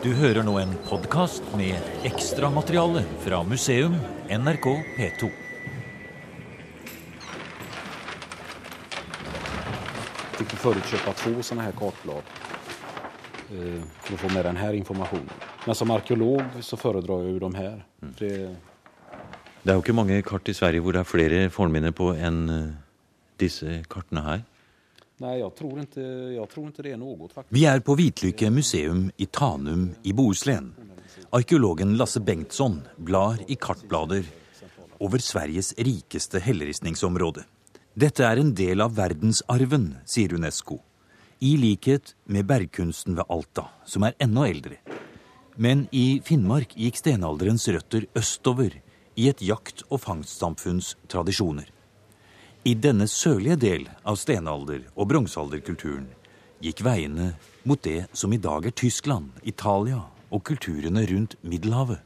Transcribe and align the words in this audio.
Du 0.00 0.14
hører 0.16 0.40
nå 0.40 0.54
en 0.56 0.70
podkast 0.88 1.44
med 1.60 1.76
ekstramateriale 2.08 3.02
fra 3.20 3.42
museum 3.44 3.98
NRK 4.32 4.66
P2. 4.96 5.28
fick 10.38 10.52
vi 10.52 10.56
förut 10.56 10.86
köpa 10.86 11.12
två 11.12 11.42
sådana 11.42 11.62
här 11.62 11.72
kartblad 11.72 12.22
eh, 13.50 13.82
för 14.00 14.14
att 14.14 14.20
få 14.20 14.28
med 14.28 14.44
den 14.44 14.56
här 14.56 14.72
informationen. 14.72 15.30
Men 15.66 15.74
som 15.74 15.90
arkeolog 15.90 16.42
så 16.60 16.76
föredrar 16.76 17.22
jag 17.22 17.30
ju 17.30 17.38
de 17.38 17.54
här. 17.54 17.84
För 18.16 18.24
Det, 18.24 18.56
Det 19.62 19.70
er 19.70 19.74
jo 19.74 19.82
ikke 19.82 19.92
mange 19.92 20.22
kart 20.22 20.48
i 20.48 20.54
Sverige 20.54 20.80
hvor 20.80 20.92
det 20.92 21.00
er 21.00 21.04
flere 21.04 21.50
fornminner 21.50 21.92
på 21.92 22.14
enn 22.16 22.48
eh, 22.48 22.72
disse 23.40 23.82
kartene 23.90 24.20
her 24.24 24.40
nej, 25.20 25.40
jag 25.40 25.54
tror, 25.54 25.80
inte, 25.80 26.00
jag 26.36 26.48
tror 26.50 26.66
inte 26.66 26.82
det 26.82 26.90
är 26.90 26.96
något 26.96 27.32
faktiskt. 27.32 27.60
Vi 27.60 27.66
är 27.66 27.80
på 27.80 27.94
Vitlycke 27.94 28.50
museum 28.50 29.10
i 29.16 29.26
Tanum 29.26 29.90
i 30.02 30.12
Bohuslän. 30.12 30.74
Arkeologen 31.30 31.96
Lasse 31.96 32.20
Bengtsson 32.20 32.80
blar 32.96 33.36
i 33.46 33.54
kartblader 33.54 34.24
över 35.00 35.18
Sveriges 35.18 35.74
rikaste 35.78 36.38
hällristningsområde. 36.38 37.44
Detta 37.94 38.28
är 38.28 38.36
en 38.36 38.54
del 38.54 38.80
av 38.80 38.94
verdensarven, 38.94 39.96
säger 40.04 40.32
Unesco. 40.34 40.78
I 41.38 41.56
likhet 41.56 42.16
med 42.24 42.46
bergkunsten 42.46 43.14
vid 43.14 43.24
Alta, 43.28 43.64
som 43.84 44.02
är 44.02 44.14
ännu 44.18 44.46
äldre. 44.46 44.76
Men 45.56 45.86
i 45.90 46.22
Finnmark 46.24 46.76
gick 46.76 46.96
stenalderens 46.96 47.68
rötter 47.68 48.06
österut 48.14 48.74
i 49.14 49.28
ett 49.28 49.42
jakt- 49.42 49.80
och 49.88 50.00
fångstsamfunds 50.00 50.96
traditioner. 51.08 51.70
I 52.60 52.74
denne 52.76 53.06
sørlige 53.08 53.56
del 53.56 53.86
av 54.04 54.18
stenalder- 54.20 54.82
og 54.92 55.06
bronsealderkulturen 55.08 56.10
gikk 56.60 56.82
veiene 56.84 57.30
mot 57.64 57.80
det 57.80 58.10
som 58.12 58.34
i 58.36 58.38
dag 58.38 58.66
er 58.68 58.74
Tyskland, 58.76 59.30
Italia 59.48 60.02
og 60.28 60.42
kulturene 60.44 61.06
rundt 61.08 61.38
Middelhavet. 61.40 62.02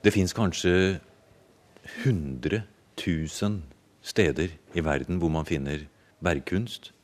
Det 0.00 0.14
fins 0.14 0.32
kanskje 0.32 0.72
100 2.00 2.62
000 2.96 3.60
steder 4.00 4.56
i 4.72 4.80
verden 4.80 5.20
hvor 5.20 5.28
man 5.28 5.44
finner 5.44 5.84
bergkunst. 6.24 6.94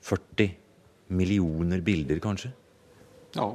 40 0.00 0.48
millioner 1.08 1.84
bilder, 1.84 2.24
kanskje. 2.24 2.54
Ja. 3.36 3.52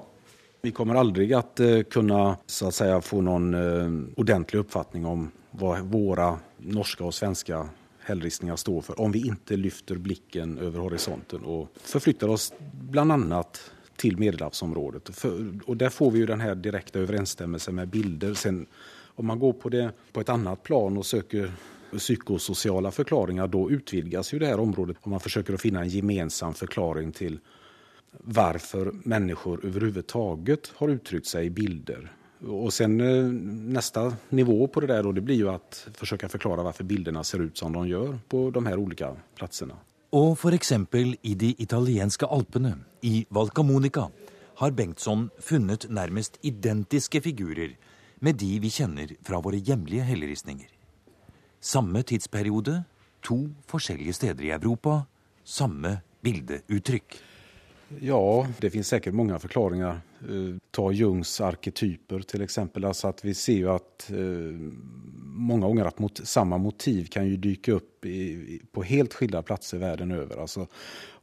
Vi 0.62 0.72
kommer 0.72 0.96
aldrig 0.96 1.34
att 1.34 1.60
eh, 1.60 1.82
kunna 1.82 2.38
så 2.46 2.68
att 2.68 2.76
säga, 2.76 3.02
få 3.02 3.22
någon 3.22 3.54
eh, 3.54 4.14
ordentlig 4.18 4.60
uppfattning 4.60 5.06
om 5.06 5.32
vad 5.52 5.80
våra 5.80 6.40
norska 6.58 7.04
och 7.04 7.14
svenska 7.14 7.70
hällristningar 8.10 8.56
står 8.56 8.82
för 8.82 9.00
om 9.00 9.12
vi 9.12 9.28
inte 9.28 9.58
lyfter 9.58 9.96
blicken 9.96 10.58
över 10.58 10.80
horisonten 10.80 11.44
och 11.44 11.68
förflyttar 11.76 12.28
oss 12.28 12.54
bland 12.72 13.12
annat 13.12 13.72
till 13.96 14.18
Medelhavsområdet. 14.18 15.16
För, 15.16 15.52
och 15.66 15.78
där 15.78 15.90
får 15.90 16.12
vi 16.12 16.20
ju 16.20 16.26
den 16.26 16.42
här 16.42 16.56
direkta 16.56 17.00
överensstämmelsen 17.00 17.76
med 17.76 17.88
bilder. 17.88 18.34
Sen, 18.34 18.66
om 19.16 19.26
man 19.26 19.40
går 19.40 19.54
på, 19.54 19.70
det, 19.70 19.92
på 20.12 20.22
ett 20.22 20.30
annat 20.30 20.64
plan 20.64 20.98
och 20.98 21.06
söker 21.06 21.52
psykosociala 21.98 22.92
förklaringar 22.92 23.48
då 23.48 23.72
utvidgas 23.72 24.34
ju 24.34 24.40
det 24.40 24.46
här 24.46 24.60
området 24.60 24.98
Om 25.02 25.12
man 25.12 25.20
försöker 25.20 25.54
att 25.54 25.62
finna 25.62 25.82
en 25.82 25.90
gemensam 25.90 26.54
förklaring 26.54 27.12
till 27.12 27.40
varför 28.12 28.92
människor 29.04 29.66
överhuvudtaget 29.66 30.72
har 30.76 30.90
uttryckt 30.90 31.28
sig 31.28 31.46
i 31.46 31.50
bilder. 31.50 32.12
Och 32.48 32.74
sen 32.74 33.02
eh, 33.02 33.24
nästa 33.74 34.14
nivå 34.30 34.68
på 34.68 34.80
det 34.80 34.88
där 34.88 35.04
då, 35.04 35.12
det 35.12 35.22
blir 35.22 35.36
ju 35.36 35.50
att 35.50 35.88
försöka 35.94 36.30
förklara 36.30 36.64
varför 36.64 36.84
bilderna 36.84 37.24
ser 37.24 37.40
ut 37.40 37.58
som 37.58 37.74
de 37.74 37.88
gör 37.88 38.20
på 38.28 38.52
de 38.52 38.66
här 38.66 38.78
olika 38.78 39.16
platserna. 39.36 39.76
Och 40.10 40.40
för 40.40 40.52
exempel 40.52 41.16
i 41.22 41.36
de 41.36 41.56
italienska 41.58 42.26
alperna, 42.26 42.74
i 43.02 43.26
Valcamonica, 43.30 44.10
har 44.56 44.72
Bengtsson 44.72 45.30
funnit 45.40 45.90
närmast 45.90 46.40
identiska 46.42 47.22
figurer 47.22 47.78
med 48.16 48.36
de 48.36 48.60
vi 48.60 48.70
känner 48.70 49.16
från 49.24 49.44
våra 49.44 49.56
hjemlige 49.56 50.02
helleristninger. 50.02 50.68
Samma 51.60 52.04
tidsperiode, 52.04 52.84
två 53.28 53.50
olika 53.68 54.14
städer 54.14 54.44
i 54.44 54.52
Europa, 54.52 55.04
samma 55.44 55.98
bilduttryck. 56.22 57.22
Ja, 57.98 58.48
det 58.60 58.70
finns 58.70 58.88
säkert 58.88 59.14
många 59.14 59.40
förklaringar. 59.40 60.02
Eh, 60.22 60.56
ta 60.72 60.92
Jungs 60.92 61.42
arketyper 61.42 62.20
till 62.20 62.42
exempel. 62.42 62.86
Alltså 62.86 63.08
att 63.08 63.26
vi 63.26 63.34
ser 63.34 63.54
ju 63.54 63.70
att 63.70 64.12
eh, 64.12 64.72
många 65.24 65.68
gånger 65.68 65.86
att 65.86 66.00
mot, 66.00 66.28
samma 66.28 66.58
motiv 66.58 67.06
kan 67.06 67.28
ju 67.28 67.38
dyka 67.38 67.72
upp 67.72 68.06
i, 68.06 68.62
på 68.72 68.84
helt 68.84 69.14
skilda 69.14 69.42
platser 69.42 69.78
världen 69.78 70.12
över. 70.12 70.38
Alltså, 70.38 70.68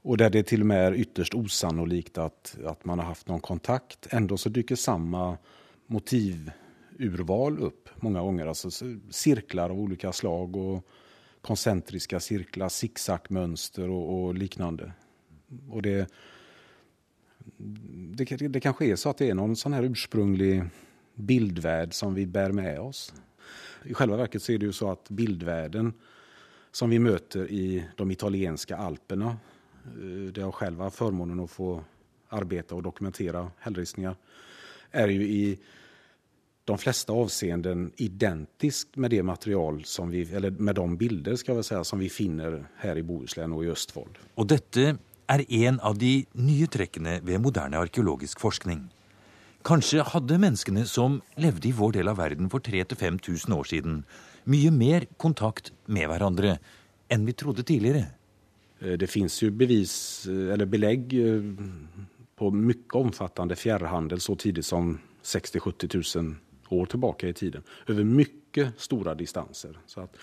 och 0.03 0.17
där 0.17 0.31
det 0.31 0.43
till 0.43 0.61
och 0.61 0.67
med 0.67 0.87
är 0.87 0.95
ytterst 0.95 1.35
osannolikt 1.35 2.19
att, 2.19 2.57
att 2.65 2.85
man 2.85 2.99
har 2.99 3.07
haft 3.07 3.29
någon 3.29 3.41
kontakt. 3.41 4.07
Ändå 4.11 4.37
så 4.37 4.49
dyker 4.49 4.77
samma 4.77 5.39
motivurval 5.87 7.59
upp 7.59 7.89
många 7.97 8.21
gånger. 8.21 8.47
Alltså 8.47 8.71
cirklar 9.11 9.71
av 9.71 9.81
olika 9.81 10.13
slag 10.13 10.57
och 10.57 10.87
koncentriska 11.41 12.21
cirklar, 12.21 12.69
zigzagmönster 12.69 13.91
och, 13.91 14.25
och 14.25 14.35
liknande. 14.35 14.93
Och 15.71 15.83
det, 15.83 16.11
det, 18.17 18.25
det 18.25 18.61
kanske 18.61 18.87
är 18.87 18.97
så 18.97 19.11
att 19.11 19.19
det 19.19 19.31
är 19.31 19.35
någon 19.35 19.57
sån 19.57 19.73
här 19.73 19.83
ursprunglig 19.83 20.65
bildvärld 21.15 21.95
som 21.95 22.15
vi 22.15 22.27
bär 22.27 22.53
med 22.53 22.81
oss. 22.81 23.15
I 23.85 23.95
själva 23.95 24.17
verket 24.17 24.43
så 24.43 24.53
är 24.53 24.59
det 24.59 24.67
ju 24.67 24.73
så 24.73 24.91
att 24.91 25.09
bildvärlden 25.09 25.93
som 26.73 26.91
vi 26.91 26.99
möter 26.99 27.51
i 27.51 27.85
de 27.97 28.11
italienska 28.11 28.77
alperna, 28.77 29.37
eh, 29.85 30.33
där 30.33 30.43
jag 30.43 30.55
själv 30.55 30.81
har 30.81 30.91
förmånen 30.91 31.41
att 31.41 31.51
få 31.51 31.85
arbeta 32.29 32.75
och 32.75 32.83
dokumentera 32.83 33.51
hällristningar, 33.59 34.17
är 34.91 35.09
ju 35.09 35.23
i 35.23 35.59
de 36.65 36.79
flesta 36.79 37.13
avseenden 37.13 37.93
identiskt 37.97 38.97
med 38.97 39.11
det 39.11 39.23
material 39.23 39.85
som 39.85 40.11
vi, 40.11 40.35
eller 40.35 40.51
med 40.51 40.75
de 40.75 40.97
bilder 40.97 41.37
ska 41.37 41.51
jag 41.51 41.57
väl 41.57 41.65
säga, 41.65 41.85
som 41.85 41.99
vi 41.99 42.09
finner 42.09 42.67
här 42.77 42.99
i 42.99 43.03
Bohuslän 43.03 43.53
och 43.53 43.65
i 43.65 43.69
Östfold. 43.69 44.19
Och 44.35 44.47
detta 44.47 44.99
er 45.29 45.45
en 45.49 45.81
av 45.81 45.99
de 45.99 46.27
nye 46.35 46.67
trekkene 46.71 47.21
ved 47.27 47.43
moderne 47.43 47.81
arkeologisk 47.81 48.41
forskning. 48.43 48.87
Kanskje 49.67 50.05
hadde 50.07 50.39
menneskene 50.39 50.85
som 50.87 51.21
levde 51.43 51.69
i 51.69 51.75
vår 51.75 51.97
del 51.97 52.11
av 52.13 52.21
verden 52.21 52.51
for 52.53 52.63
3000-5000 52.63 53.55
år 53.57 53.67
siden, 53.67 54.05
mye 54.47 54.71
mer 54.71 55.09
kontakt 55.19 55.73
med 55.91 56.07
hverandre 56.07 56.59
enn 57.11 57.27
vi 57.27 57.35
trodde 57.35 57.67
tidligere. 57.67 58.07
Eh, 58.79 58.95
det 58.95 59.11
finns 59.11 59.43
ju 59.43 59.51
bevis, 59.51 60.27
eh, 60.27 60.53
eller 60.55 60.67
belägg 60.67 61.15
eh, 61.19 61.43
på 62.37 62.51
mycket 62.51 62.95
omfattande 62.95 63.57
fjärrhandel 63.57 64.21
så 64.21 64.37
tidigt 64.37 64.67
som 64.67 64.99
60-70 65.23 66.19
000 66.23 66.35
år 66.69 66.87
tillbaka 66.87 67.29
i 67.29 67.33
tiden. 67.33 67.63
Över 67.87 68.05
mycket 68.05 68.81
stora 68.81 69.15
distanser. 69.15 69.79
Så 69.87 70.01
att, 70.01 70.17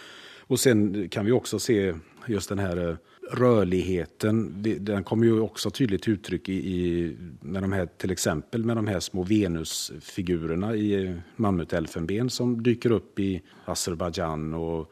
och 0.47 0.59
sen 0.59 1.09
kan 1.09 1.25
vi 1.25 1.31
också 1.31 1.59
se 1.59 1.93
just 2.27 2.49
den 2.49 2.59
här 2.59 2.89
eh, 2.89 2.95
rörligheten. 3.31 4.63
Den 4.79 5.03
kommer 5.03 5.25
ju 5.25 5.39
också 5.39 5.69
tydligt 5.69 6.01
till 6.03 6.13
uttryck 6.13 6.49
i, 6.49 6.53
i, 6.53 7.15
med 7.39 7.63
de 7.63 7.71
här, 7.71 7.85
till 7.85 8.11
exempel 8.11 8.65
med 8.65 8.77
de 8.77 8.87
här 8.87 8.99
små 8.99 9.23
Venusfigurerna 9.23 10.75
i 10.75 11.15
mammutelfenben 11.35 12.29
som 12.29 12.63
dyker 12.63 12.91
upp 12.91 13.19
i 13.19 13.41
Azerbajdzjan 13.65 14.53
och 14.53 14.91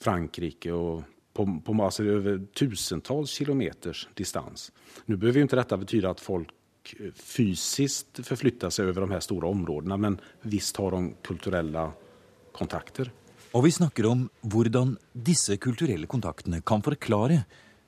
Frankrike 0.00 0.72
och 0.72 1.02
på, 1.32 1.60
på 1.64 1.84
alltså 1.84 2.04
över 2.04 2.46
tusentals 2.54 3.30
kilometers 3.30 4.08
distans. 4.14 4.72
Nu 5.04 5.16
behöver 5.16 5.36
ju 5.36 5.42
inte 5.42 5.56
detta 5.56 5.76
betyda 5.76 6.10
att 6.10 6.20
folk 6.20 6.48
eh, 7.00 7.12
fysiskt 7.12 8.26
förflyttar 8.26 8.70
sig 8.70 8.86
över 8.86 9.00
de 9.00 9.10
här 9.10 9.20
stora 9.20 9.48
områdena, 9.48 9.96
men 9.96 10.20
visst 10.42 10.76
har 10.76 10.90
de 10.90 11.14
kulturella 11.22 11.92
kontakter. 12.52 13.10
Og 13.52 13.66
vi 13.66 13.70
snakker 13.74 14.06
om 14.08 14.20
hvordan 14.48 14.94
disse 15.12 15.58
kulturelle 15.60 16.08
kontaktene 16.08 16.62
kan 16.64 16.80
forklare 16.80 17.42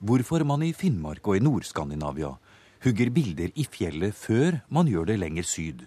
hvorfor 0.04 0.44
man 0.44 0.60
i 0.66 0.74
Finnmark 0.76 1.24
og 1.24 1.38
i 1.38 1.40
Nord-Skandinavia 1.40 2.34
hugger 2.84 3.08
bilder 3.08 3.48
i 3.56 3.64
fjellet 3.64 4.12
før 4.12 4.58
man 4.68 4.90
gjør 4.92 5.08
det 5.08 5.16
lenger 5.22 5.48
syd. 5.48 5.86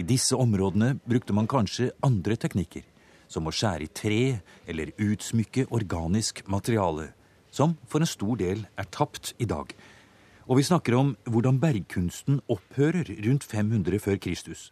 I 0.00 0.06
disse 0.08 0.32
områdene 0.32 0.94
brukte 1.04 1.36
man 1.36 1.50
kanskje 1.50 1.90
andre 2.00 2.38
teknikker, 2.40 2.86
som 3.28 3.44
å 3.44 3.52
skjære 3.52 3.84
i 3.84 3.92
tre 3.92 4.22
eller 4.64 4.96
utsmykke 4.96 5.66
organisk 5.76 6.40
materiale, 6.48 7.10
som 7.52 7.76
for 7.84 8.00
en 8.00 8.08
stor 8.08 8.40
del 8.40 8.64
er 8.80 8.88
tapt 8.88 9.34
i 9.36 9.44
dag. 9.44 9.68
Og 10.48 10.56
vi 10.56 10.68
snakker 10.72 10.96
om 10.96 11.16
hvordan 11.28 11.60
bergkunsten 11.60 12.40
opphører 12.48 13.12
rundt 13.28 13.44
500 13.44 14.00
før 14.00 14.16
Kristus. 14.16 14.70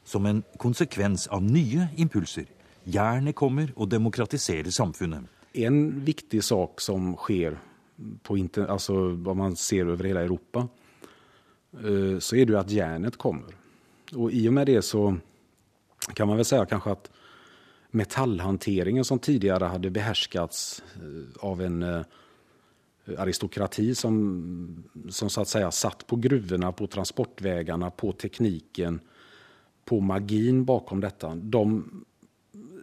Som 0.00 0.24
en 0.24 0.46
konsekvens 0.56 1.28
av 1.28 1.44
nye 1.44 1.90
impulser. 2.00 2.48
Jernet 2.88 3.34
kommer 3.34 3.72
och 3.76 3.88
demokratiserar 3.88 4.70
samfunnet. 4.70 5.24
En 5.52 6.04
viktig 6.04 6.44
sak 6.44 6.80
som 6.80 7.16
sker 7.16 7.58
på 8.22 8.36
inter, 8.36 8.66
alltså 8.66 9.08
vad 9.08 9.36
man 9.36 9.56
ser 9.56 9.86
över 9.86 10.04
hela 10.04 10.20
Europa 10.20 10.68
eh, 11.72 12.18
så 12.18 12.36
är 12.36 12.46
det 12.46 12.52
ju 12.52 12.58
att 12.58 12.70
järnet 12.70 13.16
kommer. 13.16 13.54
Och 14.14 14.32
i 14.32 14.48
och 14.48 14.52
med 14.52 14.66
det 14.66 14.82
så 14.82 15.16
kan 16.14 16.28
man 16.28 16.36
väl 16.36 16.44
säga 16.44 16.66
kanske 16.66 16.90
att 16.90 17.10
metallhanteringen 17.90 19.04
som 19.04 19.18
tidigare 19.18 19.64
hade 19.64 19.90
behärskats 19.90 20.82
eh, 20.94 21.44
av 21.48 21.62
en 21.62 21.82
eh, 21.82 22.02
aristokrati 23.18 23.94
som, 23.94 24.84
som 25.08 25.30
så 25.30 25.40
att 25.40 25.48
säga 25.48 25.70
satt 25.70 26.06
på 26.06 26.16
gruvorna, 26.16 26.72
på 26.72 26.86
transportvägarna, 26.86 27.90
på 27.90 28.12
tekniken, 28.12 29.00
på 29.84 30.00
magin 30.00 30.64
bakom 30.64 31.00
detta. 31.00 31.34
De 31.34 32.04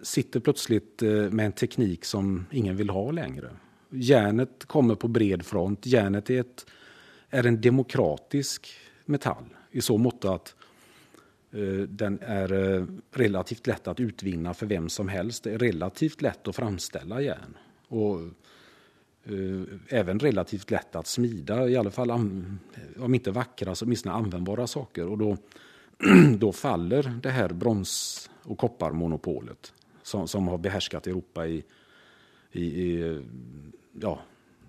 sitter 0.06 0.40
plötsligt 0.40 1.02
eh, 1.02 1.10
med 1.10 1.46
en 1.46 1.52
teknik 1.52 2.06
som 2.06 2.46
ingen 2.52 2.78
vill 2.78 2.90
ha 2.90 3.12
längre. 3.12 3.50
Järnet 3.90 4.66
kommer 4.66 4.96
på 4.96 5.08
bred 5.08 5.46
front. 5.46 5.86
Järnet 5.86 6.30
är, 6.30 6.40
ett, 6.40 6.66
är 7.30 7.46
en 7.46 7.62
demokratisk 7.62 8.68
metall 9.06 9.46
i 9.72 9.82
så 9.82 9.98
mått 9.98 10.26
att 10.26 10.56
eh, 11.52 11.88
den 11.88 12.20
är 12.22 12.54
eh, 12.54 12.86
relativt 13.12 13.68
lätt 13.68 13.88
att 13.88 14.00
utvinna 14.00 14.54
för 14.54 14.66
vem 14.66 14.90
som 14.90 15.08
helst. 15.08 15.44
Det 15.44 15.54
är 15.54 15.58
relativt 15.58 16.22
lätt 16.22 16.48
att 16.48 16.56
framställa 16.56 17.22
järn. 17.22 17.58
Och 17.88 18.20
även 19.90 20.20
relativt 20.20 20.72
lätt 20.72 20.96
att 20.96 21.08
smida, 21.08 21.70
i 21.70 21.78
alla 21.78 21.92
fall 21.92 22.12
om 22.12 23.16
inte 23.16 23.32
vackra 23.32 23.76
så 23.76 23.86
åtminstone 23.86 24.16
användbara 24.16 24.68
saker. 24.68 25.08
Och 25.08 25.18
då, 25.18 25.38
då 26.38 26.52
faller 26.52 27.20
det 27.24 27.30
här 27.30 27.50
brons 27.50 28.30
och 28.44 28.58
kopparmonopolet 28.58 29.74
som, 30.06 30.28
som 30.28 30.48
har 30.48 30.58
behärskat 30.58 31.08
Europa 31.08 31.48
i, 31.48 31.64
i, 32.52 32.64
i 32.64 33.22
ja, 34.02 34.20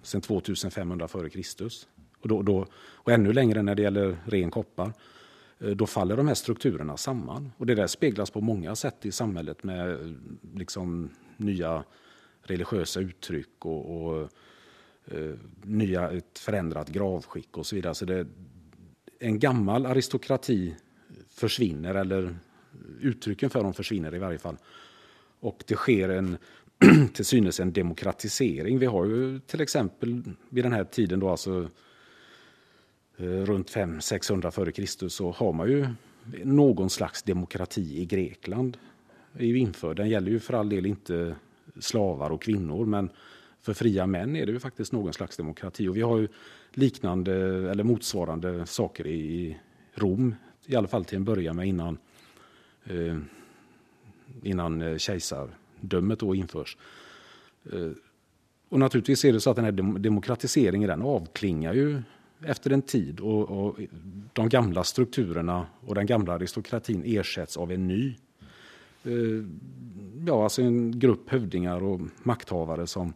sedan 0.03 0.21
2500 0.21 1.09
före 1.09 1.31
Kristus. 1.31 1.89
Och, 2.21 2.29
då, 2.29 2.43
då, 2.43 2.67
och 2.77 3.13
ännu 3.13 3.33
längre 3.33 3.63
när 3.63 3.75
det 3.75 3.83
gäller 3.83 4.17
ren 4.25 4.51
koppar. 4.51 4.93
Eh, 5.59 5.71
då 5.71 5.87
faller 5.87 6.17
de 6.17 6.29
här 6.29 6.35
strukturerna 6.35 6.97
samman. 6.97 7.53
Och 7.57 7.67
det 7.67 7.75
där 7.75 7.87
speglas 7.87 8.31
på 8.31 8.41
många 8.41 8.77
sätt 8.77 9.07
i 9.07 9.13
samhället 9.13 9.63
med 9.63 9.91
eh, 9.91 10.13
liksom 10.55 11.11
nya 11.37 11.85
religiösa 12.43 13.01
uttryck 13.01 13.65
och, 13.65 14.07
och 14.07 14.29
eh, 15.05 15.35
nya, 15.63 16.11
ett 16.11 16.39
förändrat 16.39 16.89
gravskick 16.89 17.57
och 17.57 17.67
så 17.67 17.77
vidare. 17.77 17.95
Så 17.95 18.05
det, 18.05 18.27
en 19.19 19.39
gammal 19.39 19.87
aristokrati 19.87 20.75
försvinner, 21.29 21.95
eller 21.95 22.37
uttrycken 23.01 23.51
för 23.51 23.63
dem 23.63 23.75
försvinner 23.75 24.15
i 24.15 24.19
varje 24.19 24.39
fall. 24.39 24.57
Och 25.47 25.65
det 25.67 25.75
sker 25.75 26.09
en 26.09 26.39
till 27.13 27.25
synes 27.25 27.61
en 27.61 27.73
demokratisering. 27.73 28.79
Vi 28.79 28.87
har 28.87 29.05
ju 29.05 29.41
till 29.41 29.61
exempel 29.61 30.23
vid 30.49 30.65
den 30.65 30.73
här 30.73 30.85
tiden 30.85 31.21
då 31.21 31.29
alltså 31.29 31.71
eh, 33.17 33.25
runt 33.27 33.71
500-600 33.71 34.51
före 34.51 34.73
Kristus 34.73 35.15
så 35.15 35.31
har 35.31 35.53
man 35.53 35.69
ju 35.69 35.89
någon 36.45 36.91
slags 36.91 37.23
demokrati 37.23 38.01
i 38.01 38.05
Grekland. 38.05 38.77
är 39.39 39.47
ju 39.47 39.59
införd. 39.59 39.97
Den 39.97 40.09
gäller 40.09 40.31
ju 40.31 40.41
för 40.41 40.55
all 40.55 40.69
del 40.69 40.87
inte 40.87 41.35
slavar 41.81 42.31
och 42.31 42.43
kvinnor 42.43 42.87
men 42.87 43.11
för 43.63 43.75
fria 43.75 44.07
män 44.07 44.37
är 44.37 44.47
det 44.47 44.53
ju 44.53 44.61
faktiskt 44.61 44.93
någon 44.93 45.13
slags 45.13 45.37
demokrati. 45.37 45.89
Och 45.89 45.97
vi 45.97 46.03
har 46.03 46.19
ju 46.19 46.29
liknande 46.71 47.35
eller 47.71 47.85
motsvarande 47.85 48.67
saker 48.67 49.07
i 49.07 49.57
Rom, 49.95 50.35
i 50.67 50.77
alla 50.77 50.89
fall 50.89 51.05
till 51.05 51.17
en 51.17 51.25
början 51.25 51.57
med 51.57 51.69
innan 51.69 51.99
eh, 52.85 53.19
innan 54.43 54.83
eh, 54.83 54.97
kejsardömet 54.97 56.19
då 56.19 56.35
införs. 56.35 56.77
Eh, 57.73 57.91
och 58.69 58.79
naturligtvis 58.79 59.25
är 59.25 59.33
det 59.33 59.41
så 59.41 59.51
att 59.51 59.57
den 59.57 59.65
här 59.65 59.99
demokratiseringen 59.99 60.89
den 60.89 61.03
avklingar 61.03 61.75
ju 61.75 62.03
efter 62.45 62.71
en 62.71 62.83
tid 62.83 63.21
och, 63.21 63.67
och, 63.67 63.79
de 64.33 64.49
gamla 64.49 64.85
strukturerna 64.85 65.67
och 65.81 65.95
den 65.95 66.07
gamla 66.07 66.33
aristokratin 66.33 67.03
ersätts 67.07 67.57
av 67.57 67.73
en 67.73 67.87
ny. 67.87 68.17
Eh, 69.05 69.45
ja, 70.27 70.43
alltså 70.43 70.63
en 70.63 70.99
grupp 70.99 71.31
hövdingar 71.31 71.83
och 71.83 72.01
makthavare 72.23 72.87
som 72.87 73.13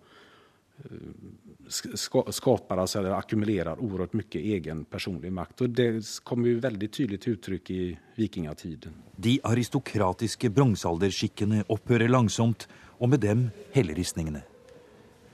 skapar, 2.31 2.79
alltså, 2.79 2.99
eller 2.99 3.11
ackumulerar 3.11 3.81
oerhört 3.81 4.13
mycket 4.13 4.41
egen 4.41 4.85
personlig 4.85 5.33
makt. 5.33 5.61
Och 5.61 5.71
det 5.71 6.21
kommer 6.25 6.49
ju 6.49 6.61
väldigt 6.61 6.93
tydligt 6.93 7.21
till 7.21 7.33
uttryck 7.33 7.71
i 7.71 7.99
vikingatiden. 8.15 8.93
De 9.17 9.41
aristokratiske 9.43 10.51
bronsealderskikkene 10.51 11.65
opphører 11.69 12.09
langsomt, 12.09 12.69
och 13.01 13.09
med 13.09 13.21
dem 13.21 13.51
helleristningene. 13.73 14.43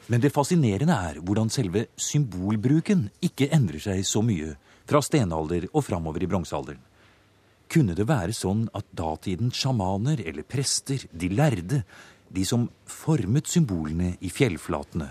Men 0.07 0.21
det 0.21 0.31
fascinerande 0.31 0.93
är 0.93 1.15
hur 1.15 1.49
selve 1.49 1.87
symbolbruken 1.97 3.11
inte 3.21 3.47
ändrar 3.47 3.79
sig 3.79 4.05
så 4.05 4.23
mycket 4.23 4.57
från 4.85 5.03
stenalder 5.03 5.67
och 5.73 5.85
framover 5.85 6.23
i 6.23 6.27
bronsealderen. 6.27 6.81
Kunde 7.69 7.95
det 7.95 8.05
vara 8.05 8.33
sånn 8.33 8.69
att 8.73 8.87
datidens 8.91 9.55
sjamaner 9.55 10.23
eller 10.29 10.43
prester, 10.43 11.01
de 11.11 11.29
lärde 11.29 11.83
de 12.29 12.45
som 12.45 12.69
formet 12.87 13.47
symbolene 13.47 14.17
i 14.21 14.31
fjellflatene, 14.31 15.09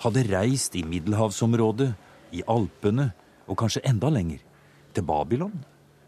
hadde 0.00 0.22
reist 0.22 0.76
i 0.76 0.84
middelhavsområdet, 0.84 1.92
i 2.30 2.42
Alpene 2.46 3.10
og 3.50 3.58
kanskje 3.58 3.82
enda 3.90 4.08
lenger. 4.12 4.40
Til 4.94 5.04
Babylon? 5.06 5.58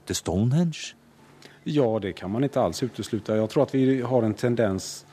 Til 0.07 0.17
Stonehenge? 0.17 0.95
Ja, 1.65 1.99
det 1.99 2.13
kan 2.13 2.31
man 2.31 2.45
inte 2.45 2.61
alls 2.61 2.83
utesluta. 2.83 3.37
Jag 3.37 3.51
tror 3.51 3.63
att 3.63 3.75
vi 3.75 4.01
har 4.01 4.23
en 4.23 4.35
tendens, 4.35 5.07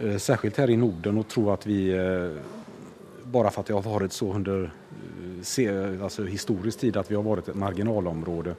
eh, 0.00 0.16
särskilt 0.16 0.56
här 0.56 0.70
i 0.70 0.76
Norden, 0.76 1.18
att 1.18 1.28
tro 1.28 1.50
att 1.50 1.66
vi, 1.66 1.90
eh, 1.90 2.30
bara 3.24 3.50
för 3.50 3.60
att 3.60 3.66
det 3.66 3.74
har 3.74 3.82
varit 3.82 4.12
så 4.12 4.34
under 4.34 4.70
eh, 5.58 6.02
alltså 6.02 6.24
historisk 6.24 6.78
tid, 6.78 6.96
att 6.96 7.10
vi 7.10 7.14
har 7.14 7.22
varit 7.22 7.48
ett 7.48 7.54
marginalområde, 7.54 8.54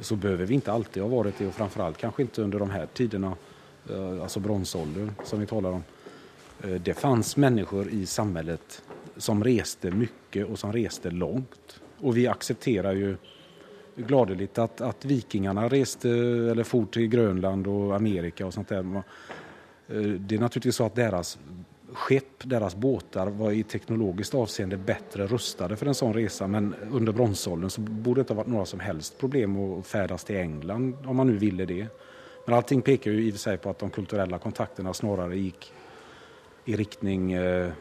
så 0.00 0.16
behöver 0.16 0.46
vi 0.46 0.54
inte 0.54 0.72
alltid 0.72 1.02
ha 1.02 1.10
varit 1.10 1.38
det 1.38 1.46
och 1.46 1.54
framförallt 1.54 1.96
kanske 1.96 2.22
inte 2.22 2.42
under 2.42 2.58
de 2.58 2.70
här 2.70 2.86
tiderna, 2.86 3.36
alltså 4.22 4.40
bronsåldern 4.40 5.10
som 5.24 5.40
vi 5.40 5.46
talar 5.46 5.70
om. 5.70 5.84
Eh, 6.62 6.70
det 6.70 6.94
fanns 6.94 7.36
människor 7.36 7.88
i 7.88 8.06
samhället 8.06 8.82
som 9.16 9.44
reste 9.44 9.90
mycket 9.90 10.46
och 10.46 10.58
som 10.58 10.72
reste 10.72 11.10
långt. 11.10 11.80
Och 11.98 12.16
vi 12.16 12.26
accepterar 12.26 12.92
ju 12.92 13.16
gladeligt 13.96 14.58
att, 14.58 14.80
att 14.80 15.04
vikingarna 15.04 15.68
reste 15.68 16.10
eller 16.10 16.64
for 16.64 16.86
till 16.86 17.08
Grönland 17.08 17.66
och 17.66 17.96
Amerika 17.96 18.46
och 18.46 18.54
sånt 18.54 18.68
där. 18.68 19.02
Eh, 19.88 20.02
det 20.02 20.34
är 20.34 20.38
naturligtvis 20.38 20.76
så 20.76 20.86
att 20.86 20.94
deras 20.94 21.38
skepp, 21.92 22.42
deras 22.44 22.76
båtar 22.76 23.26
var 23.26 23.52
i 23.52 23.62
teknologiskt 23.62 24.34
avseende 24.34 24.76
bättre 24.76 25.26
rustade 25.26 25.76
för 25.76 25.86
en 25.86 25.94
sån 25.94 26.14
resa 26.14 26.46
men 26.46 26.74
under 26.92 27.12
bronsåldern 27.12 27.70
så 27.70 27.80
borde 27.80 28.18
det 28.18 28.20
inte 28.20 28.32
ha 28.32 28.36
varit 28.36 28.46
några 28.46 28.64
som 28.64 28.80
helst 28.80 29.18
problem 29.18 29.78
att 29.78 29.86
färdas 29.86 30.24
till 30.24 30.36
England 30.36 30.96
om 31.06 31.16
man 31.16 31.26
nu 31.26 31.36
ville 31.36 31.64
det. 31.64 31.86
Men 32.46 32.54
allting 32.54 32.82
pekar 32.82 33.10
ju 33.10 33.26
i 33.26 33.30
och 33.30 33.34
för 33.34 33.40
sig 33.40 33.56
på 33.56 33.70
att 33.70 33.78
de 33.78 33.90
kulturella 33.90 34.38
kontakterna 34.38 34.94
snarare 34.94 35.38
gick 35.38 35.72
i 36.64 36.76
riktning 36.76 37.32
eh, 37.32 37.72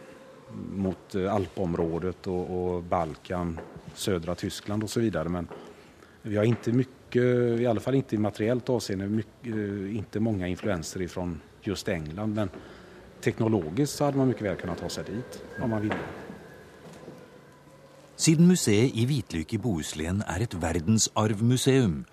mot 0.71 1.15
eh, 1.15 1.33
alpområdet 1.33 2.27
och, 2.27 2.74
och, 2.75 2.83
Balkan, 2.83 3.59
södra 3.94 4.35
Tyskland 4.35 4.83
och 4.83 4.89
så 4.89 5.00
vidare. 5.00 5.30
Men 5.30 5.47
vi 6.21 6.38
har 6.38 6.44
inte 6.44 6.71
mycket, 6.71 7.24
i 7.60 7.65
alla 7.65 7.79
fall 7.79 7.96
inte 7.96 8.15
i 8.15 8.17
materiellt 8.17 8.69
avseende, 8.69 9.07
mycket, 9.07 9.55
eh, 9.55 9.96
inte 9.96 10.19
många 10.19 10.48
influenser 10.48 11.01
ifrån 11.01 11.41
just 11.62 11.88
England. 11.89 12.36
Men 12.36 12.50
teknologiskt 13.22 13.96
så 13.96 14.05
hade 14.05 14.17
man 14.17 14.27
mycket 14.27 14.43
väl 14.43 14.55
kunnat 14.55 14.77
ta 14.77 14.89
sig 14.89 15.03
dit 15.03 15.43
om 15.62 15.69
man 15.69 15.81
ville. 15.81 15.96
Siden 18.15 18.48
museet 18.48 18.96
i 18.96 19.05
Hvitlyk 19.05 19.53
i 19.53 19.57
Bohuslän 19.57 20.22
er 20.29 20.43
et 20.46 20.53
verdensarvmuseum, 20.53 22.03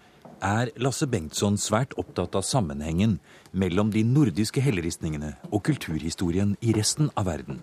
er 0.41 0.71
Lasse 0.81 1.07
Bengtsson 1.07 1.59
svært 1.61 1.93
opptatt 2.01 2.35
av 2.39 2.45
sammenhengen 2.47 3.19
mellom 3.53 3.93
de 3.93 4.03
nordiske 4.07 4.63
helleristningene 4.65 5.35
og 5.51 5.63
kulturhistorien 5.69 6.57
i 6.61 6.73
resten 6.77 7.11
av 7.15 7.29
verden. 7.29 7.61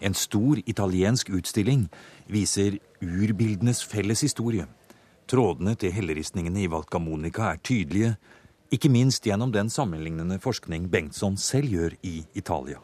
En 0.00 0.14
stor 0.14 0.60
italiensk 0.66 1.30
utstilling 1.34 1.88
viser 2.30 2.78
urbildenes 3.02 3.82
felles 3.82 4.22
historie. 4.22 4.68
Trådene 5.28 5.74
til 5.76 5.92
helleristningene 5.92 6.62
i 6.64 6.70
Valcamonica 6.70 7.50
er 7.52 7.62
tydelige, 7.62 8.14
ikke 8.70 8.90
minst 8.92 9.26
gjennom 9.26 9.52
den 9.52 9.70
sammenlignende 9.72 10.38
forskning 10.40 10.90
Bengtsson 10.92 11.36
selv 11.40 11.72
gjør 11.72 11.96
i 12.04 12.22
Italia. 12.34 12.78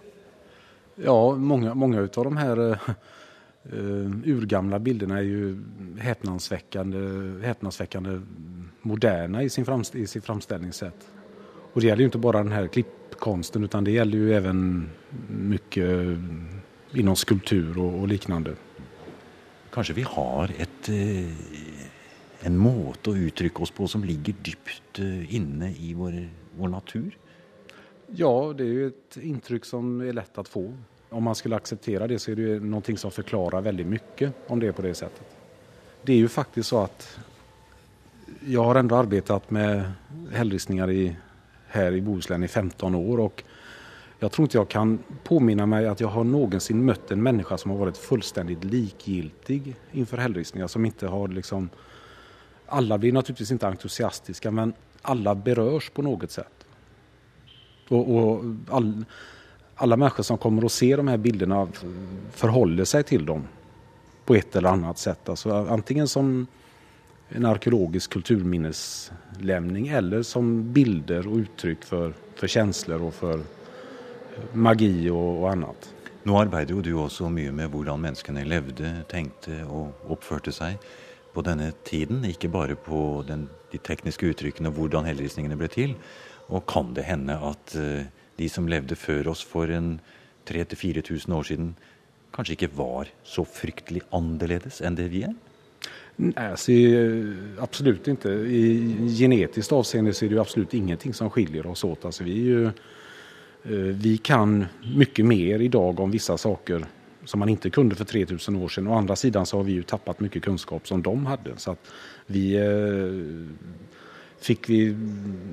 Ja, 0.97 1.14
mange, 1.37 1.75
mange 1.75 2.02
av 2.04 2.09
de 2.09 2.38
her 2.38 2.61
eh, 2.64 2.90
urgamla 4.25 4.78
bilderna 4.78 5.18
är 5.18 5.23
ju 5.23 5.62
häpnadsväckande, 5.99 6.99
häpnadsväckande 7.47 8.21
moderna 8.83 9.42
i, 9.42 9.50
sin 9.50 9.64
framst 9.64 9.94
i 9.94 10.06
sitt 10.06 10.25
framställningssätt. 10.25 11.11
Och 11.73 11.80
det 11.80 11.87
gäller 11.87 12.00
ju 12.00 12.04
inte 12.04 12.18
bara 12.18 12.42
den 12.42 12.52
här 12.52 12.66
klippkonsten 12.66 13.64
utan 13.64 13.85
det 13.85 13.90
gäller 13.90 14.18
ju 14.18 14.35
även 14.35 14.90
mycket 15.28 16.18
inom 16.92 17.16
skulptur 17.16 17.78
och, 17.78 18.00
och 18.00 18.09
liknande. 18.09 18.54
Kanske 19.71 19.92
vi 19.92 20.02
har 20.02 20.50
ett, 20.59 20.88
eh, 20.88 21.33
en 22.40 22.56
måte 22.56 23.11
att 23.11 23.16
uttrycka 23.16 23.62
oss 23.62 23.71
på 23.71 23.88
som 23.88 24.04
ligger 24.04 24.35
djupt 24.44 24.99
eh, 24.99 25.35
inne 25.35 25.75
i 25.78 25.94
vår, 25.94 26.28
vår 26.56 26.68
natur? 26.68 27.18
Ja, 28.06 28.54
det 28.59 28.64
är 28.64 28.68
ju 28.68 28.87
ett 28.87 29.16
intryck 29.16 29.64
som 29.64 30.00
är 30.00 30.12
lätt 30.12 30.38
att 30.38 30.49
få. 30.49 30.75
Om 31.14 31.23
man 31.23 31.35
skulle 31.35 31.56
acceptera 31.56 32.06
det 32.06 32.18
så 32.18 32.30
är 32.30 32.37
det 32.37 32.42
ju 32.42 32.61
någonting 32.61 32.99
som 32.99 33.11
förklarar 33.11 33.61
väldigt 33.61 33.87
mycket 33.87 34.33
om 34.47 34.61
det 34.61 34.66
är 34.66 34.73
på 34.73 34.83
det 34.83 34.94
sättet. 34.94 35.26
Det 36.02 36.12
är 36.12 36.16
ju 36.16 36.28
faktiskt 36.28 36.68
så 36.68 36.83
att 36.83 37.18
jag 38.47 38.64
har 38.64 38.75
ändå 38.75 38.97
arbetat 38.97 39.50
med 39.50 39.92
hällristningar 40.33 40.90
i, 40.90 41.16
här 41.66 41.92
i 41.92 42.00
Bohuslän 42.00 42.44
i 42.44 42.49
15 42.49 42.94
år 42.94 43.21
och 43.21 43.44
Jag 44.18 44.33
tror 44.33 44.44
inte 44.44 44.56
jag 44.56 44.68
kan 44.68 44.99
påminna 45.25 45.66
mig 45.66 45.87
att 45.87 46.00
jag 46.00 46.09
har 46.09 46.25
någonsin 46.25 46.85
mött 46.85 47.11
en 47.11 47.23
människa 47.23 47.59
som 47.59 47.71
har 47.71 47.78
varit 47.78 47.97
fullständigt 47.97 48.64
likgiltig 48.64 49.76
inför 49.92 50.16
hällristningar. 50.16 50.66
Som 50.66 50.85
inte 50.85 51.06
har 51.06 51.28
liksom... 51.28 51.68
Alla 52.66 52.99
blir 52.99 53.12
naturligtvis 53.12 53.50
inte 53.50 53.68
entusiastiska 53.68 54.50
men 54.50 54.73
alla 55.02 55.35
berörs 55.35 55.90
på 55.90 56.02
något 56.02 56.30
sätt. 56.30 56.66
Och, 57.88 58.16
och 58.16 58.44
all, 58.71 59.04
alla 59.76 59.97
människor 59.97 60.23
som 60.23 60.38
kommer 60.38 60.64
att 60.64 60.73
se 60.73 60.97
de 60.97 61.09
här 61.09 61.16
bilderna 61.16 61.69
förhåller 62.31 62.85
sig 62.85 63.02
till 63.02 63.26
dem 63.26 63.43
på 64.25 64.35
ett 64.35 64.57
eller 64.57 64.69
annat 64.69 64.99
sätt. 64.99 65.28
Alltså, 65.28 65.66
antingen 65.71 66.09
som 66.09 66.47
en 67.28 67.45
arkeologisk 67.45 68.12
kulturminneslämning 68.12 69.88
eller 69.88 70.23
som 70.23 70.73
bilder 70.73 71.28
och 71.28 71.37
uttryck 71.37 71.85
för, 71.85 72.12
för 72.35 72.47
känslor 72.47 73.02
och 73.02 73.14
för 73.14 73.35
eh, 73.35 73.43
magi 74.52 75.11
och, 75.11 75.43
och 75.43 75.50
annat. 75.50 75.95
Nu 76.23 76.33
arbetar 76.33 76.75
ju 76.75 76.83
du 76.83 76.95
också 76.95 77.28
mycket 77.28 77.54
med 77.54 77.73
hur 77.73 77.97
människorna 77.97 78.45
levde, 78.45 79.02
tänkte 79.09 79.64
och 79.64 80.12
uppförde 80.12 80.52
sig 80.52 80.78
på 81.33 81.43
denna 81.43 81.71
tiden, 81.71 82.25
inte 82.25 82.49
bara 82.49 82.76
på 82.76 83.25
den, 83.26 83.49
de 83.71 83.78
tekniska 83.78 84.26
uttrycken 84.26 84.66
och 84.66 84.75
hur 84.75 85.02
hällristningarna 85.02 85.57
blev 85.57 85.69
till. 85.69 85.95
Och 86.47 86.66
kan 86.66 86.95
det 86.95 87.02
hända 87.02 87.38
att 87.38 87.76
uh, 87.78 88.00
de 88.37 88.49
som 88.49 88.69
levde 88.69 88.97
før 88.97 89.29
oss 89.29 89.45
för 89.45 89.69
en 89.69 90.00
3 90.45 90.64
4 90.64 91.03
000 91.29 91.38
år 91.38 91.43
sedan 91.43 91.75
kanske 92.33 92.53
inte 92.53 92.67
var 92.76 93.09
så 93.23 93.45
fryktelig 93.45 94.03
annorlunda 94.11 94.71
än 94.81 94.95
det 94.95 95.09
vi 95.09 95.23
är? 95.23 95.35
Nej, 96.17 96.50
alltså, 96.50 96.73
eh, 96.73 97.35
absolut 97.59 98.09
inte. 98.09 98.29
I 98.31 98.97
genetiskt 99.19 99.73
avseende 99.73 100.14
så 100.14 100.25
är 100.25 100.29
det 100.29 100.41
absolut 100.41 100.75
ingenting 100.75 101.14
som 101.14 101.31
skiljer 101.31 101.67
oss 101.67 101.85
åt. 101.85 102.05
Alltså, 102.05 102.25
vi, 102.25 102.33
ju, 102.33 102.71
vi 103.93 104.17
kan 104.17 104.67
mycket 104.97 105.25
mer 105.26 105.59
idag 105.59 106.00
om 106.00 106.11
vissa 106.11 106.38
saker 106.38 106.87
som 107.25 107.41
man 107.41 107.49
inte 107.49 107.71
kunde 107.71 107.95
för 107.95 108.05
3000 108.05 108.57
år 108.57 108.69
sedan. 108.69 108.87
Å 108.87 108.95
andra 108.95 109.17
sidan 109.17 109.47
så 109.47 109.57
har 109.57 109.64
vi 109.64 109.73
ju 109.73 109.83
tappat 109.83 110.21
mycket 110.21 110.43
kunskap 110.43 110.88
som 110.88 111.03
de 111.03 111.26
hade. 111.26 111.57
Så 111.57 111.71
att 111.71 111.91
vi 112.26 112.57
eh, 112.57 113.49
fick 114.44 114.68
vi, 114.68 114.96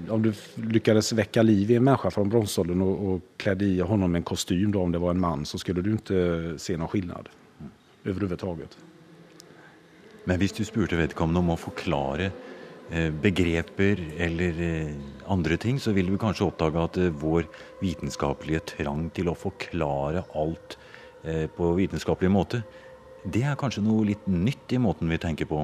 om 0.09 0.21
du 0.21 0.33
lyckades 0.55 1.13
väcka 1.13 1.41
liv 1.41 1.71
i 1.71 1.75
en 1.75 1.83
människa 1.83 2.11
från 2.11 2.29
bronsåldern 2.29 2.81
och, 2.81 3.13
och 3.13 3.21
klädde 3.37 3.65
i 3.65 3.79
honom 3.79 4.15
en 4.15 4.23
kostym 4.23 4.71
då, 4.71 4.81
om 4.81 4.91
det 4.91 4.99
var 4.99 5.11
en 5.11 5.19
man 5.19 5.45
så 5.45 5.57
skulle 5.57 5.81
du 5.81 5.91
inte 5.91 6.53
se 6.57 6.77
någon 6.77 6.87
skillnad 6.87 7.29
mm. 7.59 7.71
överhuvudtaget. 8.03 8.77
Men 10.23 10.37
hvis 10.37 10.53
du 10.53 10.65
spurte 10.65 10.99
vedkommende 10.99 11.39
om 11.39 11.53
å 11.55 11.57
forklare 11.57 12.29
eh, 12.91 13.09
begreper 13.23 14.03
eller 14.17 14.59
eh, 14.67 14.91
andre 15.25 15.57
ting, 15.57 15.79
så 15.79 15.95
ville 15.95 16.11
du 16.11 16.19
kanskje 16.21 16.49
oppdage 16.51 16.83
at 16.83 16.99
eh, 16.99 17.15
vår 17.23 17.47
vitenskapelige 17.81 18.61
trang 18.75 19.07
til 19.15 19.31
å 19.31 19.37
forklare 19.39 20.27
alt 20.35 20.77
eh, 21.23 21.47
på 21.47 21.71
vitenskapelig 21.79 22.29
måte, 22.29 22.61
det 23.23 23.47
er 23.47 23.57
kanskje 23.57 23.87
noe 23.87 24.05
litt 24.11 24.27
nytt 24.27 24.75
i 24.75 24.81
måten 24.81 25.09
vi 25.09 25.21
tenker 25.21 25.49
på. 25.49 25.63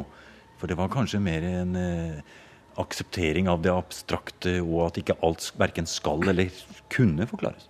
For 0.58 0.70
det 0.70 0.78
var 0.80 0.90
kanskje 0.94 1.22
mer 1.22 1.46
en 1.46 1.76
eh, 1.78 2.36
akseptering 2.78 3.50
av 3.50 3.62
det 3.62 3.74
abstrakte, 3.74 4.62
och 4.62 4.88
att 4.88 4.98
inte 4.98 5.14
allt 5.22 5.54
varken 5.58 5.86
skal 5.86 6.28
eller 6.28 6.50
kunde 6.90 7.28
förklaras? 7.28 7.70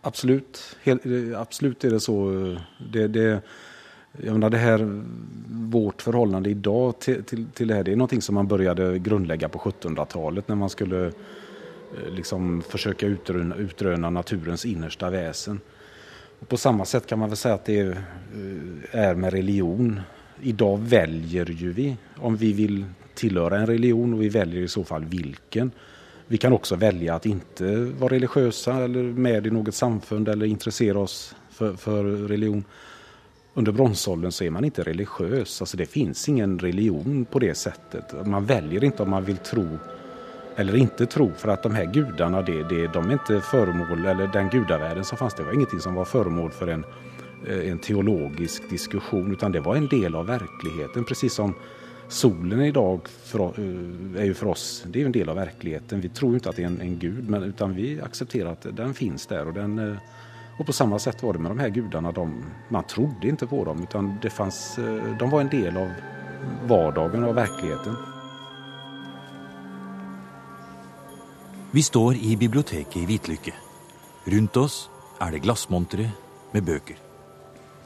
Absolut. 0.00 0.76
Helt, 0.82 1.02
absolut 1.36 1.84
är 1.84 1.90
det 1.90 2.00
så. 2.00 2.30
Eh, 2.30 2.60
det, 2.92 3.08
det, 3.08 3.42
jag 4.22 4.32
menar 4.32 4.50
det 4.50 4.58
här, 4.58 5.02
vårt 5.48 6.02
förhållande 6.02 6.50
idag 6.50 6.98
till, 6.98 7.24
till, 7.24 7.46
till 7.46 7.68
det 7.68 7.74
här, 7.74 7.84
det 7.84 7.92
är 7.92 7.96
någonting 7.96 8.22
som 8.22 8.34
man 8.34 8.46
började 8.46 8.98
grundlägga 8.98 9.48
på 9.48 9.58
1700-talet 9.58 10.48
när 10.48 10.56
man 10.56 10.70
skulle 10.70 11.06
eh, 11.06 12.10
liksom 12.10 12.62
försöka 12.62 13.06
utröna, 13.06 13.56
utröna 13.56 14.10
naturens 14.10 14.64
innersta 14.64 15.10
väsen. 15.10 15.60
Och 16.40 16.48
på 16.48 16.56
samma 16.56 16.84
sätt 16.84 17.06
kan 17.06 17.18
man 17.18 17.28
väl 17.28 17.36
säga 17.36 17.54
att 17.54 17.64
det 17.64 17.80
eh, 17.80 17.96
är 18.90 19.14
med 19.14 19.32
religion. 19.32 20.00
Idag 20.40 20.78
väljer 20.78 21.46
ju 21.46 21.72
vi 21.72 21.96
om 22.16 22.36
vi 22.36 22.52
vill 22.52 22.84
tillhöra 23.16 23.58
en 23.58 23.66
religion 23.66 24.14
och 24.14 24.22
vi 24.22 24.28
väljer 24.28 24.62
i 24.62 24.68
så 24.68 24.84
fall 24.84 25.04
vilken. 25.04 25.70
Vi 26.26 26.38
kan 26.38 26.52
också 26.52 26.76
välja 26.76 27.14
att 27.14 27.26
inte 27.26 27.76
vara 27.76 28.14
religiösa 28.14 28.74
eller 28.74 29.02
med 29.02 29.46
i 29.46 29.50
något 29.50 29.74
samfund 29.74 30.28
eller 30.28 30.46
intressera 30.46 30.98
oss 30.98 31.34
för, 31.50 31.72
för 31.72 32.04
religion 32.04 32.64
under 33.54 33.72
bronsåldern 33.72 34.32
så 34.32 34.44
är 34.44 34.50
man 34.50 34.64
inte 34.64 34.82
religiös. 34.82 35.62
Alltså 35.62 35.76
det 35.76 35.86
finns 35.86 36.28
ingen 36.28 36.58
religion 36.58 37.26
på 37.30 37.38
det 37.38 37.54
sättet. 37.54 38.26
Man 38.26 38.44
väljer 38.44 38.84
inte 38.84 39.02
om 39.02 39.10
man 39.10 39.24
vill 39.24 39.36
tro 39.36 39.78
eller 40.56 40.76
inte 40.76 41.06
tro 41.06 41.32
för 41.36 41.48
att 41.48 41.62
de 41.62 41.74
här 41.74 41.84
gudarna, 41.84 42.42
det, 42.42 42.62
det, 42.62 42.86
de 42.86 43.08
är 43.08 43.12
inte 43.12 43.40
föremål, 43.40 44.06
eller 44.06 44.26
den 44.26 44.48
gudavärlden 44.48 45.04
som 45.04 45.18
fanns, 45.18 45.34
det 45.34 45.42
var 45.42 45.52
ingenting 45.52 45.80
som 45.80 45.94
var 45.94 46.04
föremål 46.04 46.50
för 46.50 46.66
en, 46.66 46.84
eh, 47.46 47.70
en 47.70 47.78
teologisk 47.78 48.70
diskussion 48.70 49.32
utan 49.32 49.52
det 49.52 49.60
var 49.60 49.76
en 49.76 49.88
del 49.88 50.14
av 50.14 50.26
verkligheten. 50.26 51.04
Precis 51.04 51.34
som 51.34 51.54
solen 52.08 52.60
idag 52.60 53.08
för, 53.08 53.38
eh, 53.40 54.20
är 54.20 54.24
ju 54.24 54.34
för 54.34 54.46
oss, 54.46 54.84
det 54.86 55.02
är 55.02 55.06
en 55.06 55.12
del 55.12 55.28
av 55.28 55.36
verkligheten. 55.36 56.00
Vi 56.00 56.08
tror 56.08 56.34
inte 56.34 56.48
att 56.48 56.56
det 56.56 56.62
är 56.62 56.66
en, 56.66 56.80
en 56.80 56.98
gud 56.98 57.28
men, 57.28 57.42
utan 57.42 57.74
vi 57.74 58.00
accepterar 58.00 58.52
att 58.52 58.66
den 58.76 58.94
finns 58.94 59.26
där 59.26 59.46
och 59.46 59.54
den 59.54 59.78
eh, 59.78 59.96
och 60.58 60.66
på 60.66 60.72
samma 60.72 60.98
sätt 60.98 61.22
var 61.22 61.32
det 61.32 61.38
med 61.38 61.50
de 61.50 61.58
här 61.58 61.68
gudarna. 61.68 62.12
De, 62.12 62.44
man 62.68 62.84
trodde 62.84 63.28
inte 63.28 63.46
på 63.46 63.64
dem 63.64 63.82
utan 63.82 64.18
det 64.22 64.30
fanns, 64.30 64.78
eh, 64.78 65.18
de 65.18 65.30
var 65.30 65.40
en 65.40 65.48
del 65.48 65.76
av 65.76 65.90
vardagen 66.68 67.24
och 67.24 67.36
verkligheten. 67.36 67.96
Vi 71.70 71.82
står 71.82 72.14
i 72.14 72.36
biblioteket 72.36 72.96
i 72.96 73.06
Vitlykke. 73.06 73.54
Runt 74.24 74.56
oss 74.56 74.90
är 75.18 75.30
det 75.30 75.38
glassmontre 75.38 76.10
med 76.52 76.64
böcker. 76.64 76.96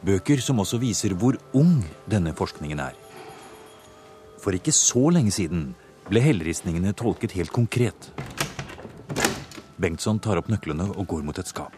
Böcker 0.01 0.37
som 0.37 0.61
också 0.61 0.77
visar 0.77 1.09
hur 1.09 1.39
ung 1.53 1.85
denna 2.05 2.35
forskningen 2.35 2.81
är. 2.81 3.10
För 4.45 4.53
inte 4.53 4.73
så 4.73 5.11
länge 5.11 5.31
sedan 5.31 5.75
blev 6.09 6.23
hällristningarna 6.23 6.93
tolket 6.93 7.33
helt 7.33 7.51
konkret. 7.51 8.13
Bengtsson 9.77 10.19
tar 10.19 10.37
upp 10.37 10.49
nycklarna 10.49 10.91
och 10.91 11.07
går 11.07 11.23
mot 11.23 11.39
ett 11.39 11.47
skap 11.47 11.73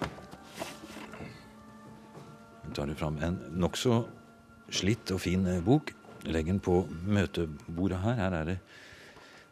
tar 2.75 2.87
du 2.87 2.95
fram 2.95 3.19
en 3.23 3.39
nokså 3.51 4.05
slitt 4.71 5.11
och 5.11 5.21
fin 5.21 5.47
eh, 5.47 5.61
bok. 5.61 5.93
Lägg 6.23 6.47
den 6.47 6.61
på 6.61 6.87
møtebordet 7.07 7.99
här. 7.99 8.15
Her 8.15 8.33
är 8.33 8.45
det 8.45 8.59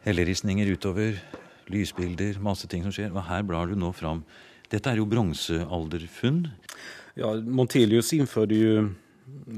helleristninger 0.01 0.67
utover, 0.67 1.19
lysbilder, 1.67 2.39
masse 2.39 2.67
ting 2.67 2.83
som 2.83 2.91
skjer. 2.91 3.11
Och 3.13 3.23
här 3.23 3.43
blar 3.43 3.67
du 3.67 3.75
nå 3.75 3.93
fram 3.93 4.23
Detta 4.69 4.91
är 4.91 4.95
ju 4.95 5.05
bronsealderfunn. 5.05 6.47
Ja, 7.13 7.33
Montelius 7.35 8.13
införde 8.13 8.55
ju, 8.55 8.89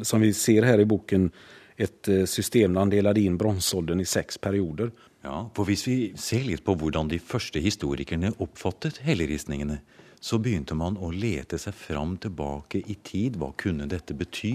som 0.01 0.21
vi 0.21 0.33
ser 0.33 0.63
här 0.63 0.79
i 0.79 0.85
boken, 0.85 1.31
ett 1.77 2.07
eh, 2.07 2.25
system 2.25 2.73
där 2.73 2.79
han 2.79 2.89
delade 2.89 3.21
in 3.21 3.37
bronsåldern 3.37 3.99
i 3.99 4.05
sex 4.05 4.37
perioder. 4.37 4.91
Ja, 5.21 5.49
för 5.55 5.61
om 5.61 5.75
vi 5.85 6.13
ser 6.17 6.43
lite 6.43 6.63
på 6.63 6.75
hur 6.75 6.91
de 6.91 7.19
första 7.19 7.59
historikerna 7.59 8.31
uppfattat 8.37 8.97
helleristningene, 8.97 9.77
så 10.23 10.37
begynte 10.39 10.75
man 10.75 10.95
å 11.03 11.09
lete 11.11 11.57
seg 11.59 11.75
fram 11.75 12.13
tilbake 12.17 12.79
i 12.87 12.95
tid. 13.03 13.35
Hva 13.39 13.49
kunne 13.59 13.89
dette 13.91 14.15
bety? 14.15 14.53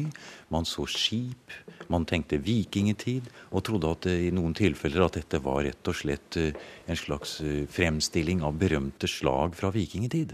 Man 0.49 0.65
så 0.65 0.87
skip, 0.89 1.53
man 1.93 2.07
tenkte 2.09 2.39
vikingtid, 2.41 3.29
og 3.53 3.67
trodde 3.69 3.91
at 3.93 4.09
i 4.09 4.31
noen 4.33 4.57
tilfeller 4.57 5.05
at 5.05 5.19
dette 5.21 5.41
var 5.45 5.67
rett 5.67 5.91
og 5.93 5.97
slett 5.97 6.39
eh, 6.41 6.57
en 6.89 6.97
slags 6.97 7.41
eh, 7.45 7.67
fremstilling 7.69 8.41
av 8.45 8.57
berømte 8.57 9.09
slag 9.09 9.57
fra 9.57 9.69
vikingtid. 9.75 10.33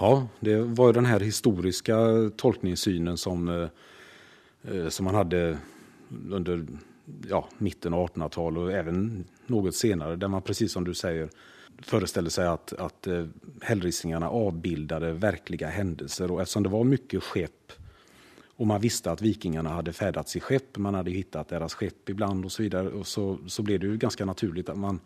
Ja, 0.00 0.26
det 0.40 0.56
var 0.78 0.92
den 0.92 1.06
här 1.06 1.20
historiska 1.20 1.96
tolkningssynen 2.36 3.18
som, 3.18 3.48
eh, 3.48 4.88
som 4.88 5.04
man 5.04 5.14
hade 5.14 5.58
under 6.30 6.66
ja, 7.28 7.48
mitten 7.58 7.94
av 7.94 8.08
1800-talet 8.08 8.58
och 8.58 8.72
även 8.72 9.24
något 9.46 9.74
senare, 9.74 10.16
där 10.16 10.28
man 10.28 10.42
precis 10.42 10.72
som 10.72 10.84
du 10.84 10.94
säger 10.94 11.28
föreställde 11.82 12.30
sig 12.30 12.46
att, 12.46 12.72
att 12.72 13.06
eh, 13.06 13.26
hällristningarna 13.60 14.28
avbildade 14.28 15.12
verkliga 15.12 15.68
händelser. 15.68 16.30
Och 16.30 16.42
eftersom 16.42 16.62
det 16.62 16.68
var 16.68 16.84
mycket 16.84 17.22
skepp 17.22 17.72
och 18.56 18.66
man 18.66 18.80
visste 18.80 19.10
att 19.10 19.22
vikingarna 19.22 19.70
hade 19.70 19.92
färdats 19.92 20.36
i 20.36 20.40
skepp, 20.40 20.78
man 20.78 20.94
hade 20.94 21.10
hittat 21.10 21.48
deras 21.48 21.74
skepp 21.74 22.08
ibland 22.08 22.44
och 22.44 22.52
så 22.52 22.62
vidare, 22.62 22.88
och 22.88 23.06
så, 23.06 23.38
så 23.46 23.62
blev 23.62 23.80
det 23.80 23.86
ju 23.86 23.96
ganska 23.96 24.24
naturligt 24.24 24.68
att 24.68 24.78
man 24.78 25.00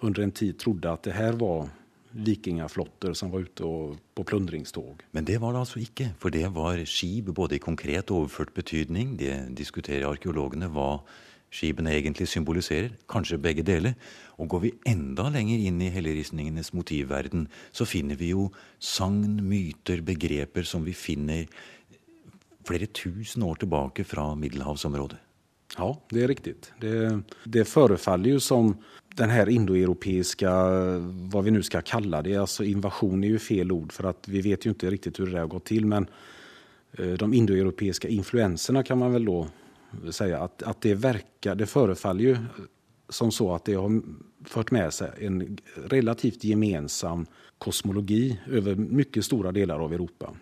under 0.00 0.22
en 0.22 0.30
tid 0.30 0.58
trodde 0.58 0.92
att 0.92 1.02
det 1.02 1.12
här 1.12 1.32
var 1.32 1.68
vikingaflotter 2.14 3.14
som 3.18 3.32
var 3.32 3.44
ute 3.48 3.66
og, 3.66 3.98
på 4.14 4.24
plundringståg. 4.24 5.02
Men 5.12 5.26
det 5.26 5.40
var 5.42 5.52
det 5.52 5.64
alltså 5.64 5.80
ikke, 5.82 6.12
för 6.18 6.30
det 6.30 6.46
var 6.54 6.84
skip 6.84 7.24
både 7.24 7.56
i 7.56 7.58
konkret 7.58 8.10
och 8.10 8.16
overført 8.16 8.54
betydning. 8.54 9.16
Det 9.16 9.56
diskuterar 9.56 10.10
arkeologerna 10.10 10.68
vad 10.68 11.00
skipene 11.50 11.94
egentlig 11.94 12.28
symboliserer. 12.28 12.94
Kanskje 13.08 13.38
begge 13.38 13.62
deler. 13.62 13.94
Og 14.38 14.48
går 14.48 14.60
vi 14.60 14.72
enda 14.86 15.28
lenger 15.30 15.58
inn 15.58 15.82
i 15.82 15.90
helleristningenes 15.94 16.72
motivverden, 16.74 17.48
så 17.72 17.86
finner 17.86 18.18
vi 18.18 18.32
jo 18.32 18.48
sagn, 18.78 19.38
myter, 19.42 20.02
begreper 20.02 20.66
som 20.66 20.84
vi 20.84 20.92
finner 20.92 21.46
flere 22.66 22.86
tusen 22.86 23.42
år 23.42 23.62
tilbake 23.62 24.04
fra 24.04 24.32
middelhavsområdet. 24.34 25.23
Ja, 25.76 26.00
det 26.08 26.22
är 26.22 26.28
riktigt. 26.28 26.72
Det, 26.80 27.20
det 27.44 27.64
förefaller 27.64 28.30
ju 28.30 28.40
som 28.40 28.76
den 29.16 29.30
här 29.30 29.48
indoeuropeiska, 29.48 30.52
vad 31.32 31.44
vi 31.44 31.50
nu 31.50 31.62
ska 31.62 31.80
kalla 31.80 32.22
det, 32.22 32.36
alltså 32.36 32.64
invasion 32.64 33.24
är 33.24 33.28
ju 33.28 33.38
fel 33.38 33.72
ord 33.72 33.92
för 33.92 34.04
att 34.04 34.28
vi 34.28 34.40
vet 34.40 34.66
ju 34.66 34.70
inte 34.70 34.90
riktigt 34.90 35.20
hur 35.20 35.26
det 35.26 35.38
har 35.38 35.46
gått 35.46 35.64
till 35.64 35.86
men 35.86 36.06
eh, 36.92 37.12
de 37.12 37.34
indoeuropeiska 37.34 38.08
influenserna 38.08 38.82
kan 38.82 38.98
man 38.98 39.12
väl 39.12 39.24
då 39.24 39.48
säga 40.10 40.38
att, 40.38 40.62
att 40.62 40.80
det 40.80 40.94
verkar, 40.94 41.54
det 41.54 41.66
förefaller 41.66 42.24
ju 42.24 42.36
som 43.08 43.32
så 43.32 43.54
att 43.54 43.64
det 43.64 43.74
har 43.74 44.02
fört 44.44 44.70
med 44.70 44.94
sig 44.94 45.10
en 45.20 45.58
relativt 45.74 46.44
gemensam 46.44 47.26
kosmologi 47.58 48.40
över 48.50 48.74
mycket 48.74 49.24
stora 49.24 49.52
delar 49.52 49.78
av 49.78 49.92
Europa. 49.92 50.34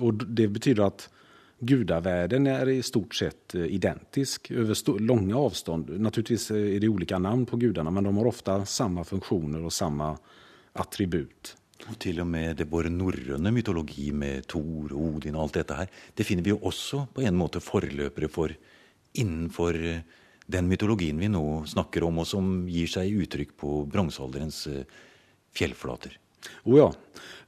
Och 0.00 0.14
det 0.14 0.48
betyder 0.48 0.82
att 0.82 1.10
gudavärlden 1.58 2.46
är 2.46 2.68
i 2.68 2.82
stort 2.82 3.14
sett 3.14 3.54
eh, 3.54 3.64
identisk 3.64 4.50
över 4.50 4.98
långa 4.98 5.36
avstånd. 5.36 6.00
Naturligtvis 6.00 6.50
eh, 6.50 6.76
är 6.76 6.80
det 6.80 6.88
olika 6.88 7.18
namn 7.18 7.46
på 7.46 7.56
gudarna 7.56 7.90
men 7.90 8.04
de 8.04 8.16
har 8.16 8.26
ofta 8.26 8.66
samma 8.66 9.04
funktioner 9.04 9.64
och 9.64 9.72
samma 9.72 10.18
attribut. 10.72 11.56
Och 11.90 11.98
till 11.98 12.20
och 12.20 12.26
med 12.26 12.56
det 12.56 12.64
vår 12.64 12.84
norrøne 12.84 13.50
mytologi 13.50 14.12
med 14.12 14.46
Tor, 14.46 14.92
Odin 14.92 15.34
och 15.34 15.42
allt 15.42 15.54
detta 15.54 15.74
här, 15.74 15.88
det 16.14 16.24
finner 16.24 16.42
vi 16.42 16.50
ju 16.50 16.56
också 16.56 17.06
på 17.14 17.22
en 17.22 17.36
måte 17.36 17.60
forløpere 17.60 18.28
for 18.28 18.54
innenfor 19.12 19.84
eh, 19.84 19.98
den 20.46 20.68
mytologin 20.68 21.18
vi 21.18 21.28
nu 21.28 21.62
snackar 21.66 22.02
om 22.02 22.18
och 22.18 22.26
som 22.26 22.68
ger 22.68 22.86
sig 22.86 23.10
uttryck 23.10 23.56
på 23.56 23.84
Bronsålderns 23.84 24.68
fjällflator. 25.54 26.18
Oh 26.62 26.78
ja, 26.78 26.94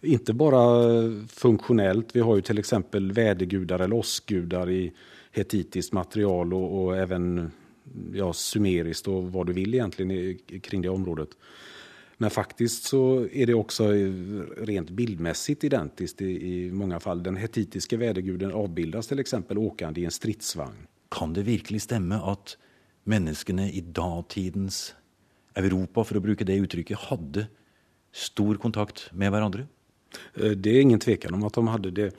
inte 0.00 0.32
bara 0.32 0.90
funktionellt. 1.28 2.16
Vi 2.16 2.20
har 2.20 2.36
ju 2.36 2.42
till 2.42 2.58
exempel 2.58 3.12
vädergudar 3.12 3.78
eller 3.78 3.96
åskgudar 3.96 4.70
i 4.70 4.92
hetitiskt 5.32 5.92
material 5.92 6.54
och, 6.54 6.84
och 6.84 6.96
även 6.96 7.50
ja, 8.12 8.32
sumeriskt 8.32 9.08
och 9.08 9.32
vad 9.32 9.46
du 9.46 9.52
vill 9.52 9.74
egentligen 9.74 10.38
kring 10.60 10.82
det 10.82 10.88
området. 10.88 11.28
Men 12.18 12.30
faktiskt 12.30 12.82
så 12.84 13.28
är 13.32 13.46
det 13.46 13.54
också 13.54 13.88
rent 14.56 14.90
bildmässigt 14.90 15.64
identiskt 15.64 16.22
i, 16.22 16.54
i 16.54 16.72
många 16.72 17.00
fall. 17.00 17.22
Den 17.22 17.36
hetitiska 17.36 17.96
väderguden 17.96 18.52
avbildas 18.52 19.06
till 19.06 19.18
exempel 19.18 19.58
åkande 19.58 20.00
i 20.00 20.04
en 20.04 20.10
stridsvagn. 20.10 20.86
Kan 21.08 21.32
det 21.32 21.42
verkligen 21.42 21.80
stämma 21.80 22.14
att 22.14 22.56
människorna 23.04 23.68
i 23.68 23.80
dagtidens 23.80 24.94
Europa, 25.54 26.04
för 26.04 26.16
att 26.16 26.22
bruka 26.22 26.44
det 26.44 26.56
uttrycket, 26.56 26.98
hade 26.98 27.46
stor 28.16 28.54
kontakt 28.54 29.12
med 29.12 29.32
varandra? 29.32 29.60
Eh, 30.34 30.50
det 30.50 30.70
är 30.70 30.80
ingen 30.80 31.00
tvekan 31.00 31.34
om 31.34 31.44
att 31.44 31.54
de 31.54 31.68
hade 31.68 31.90
det. 31.90 32.16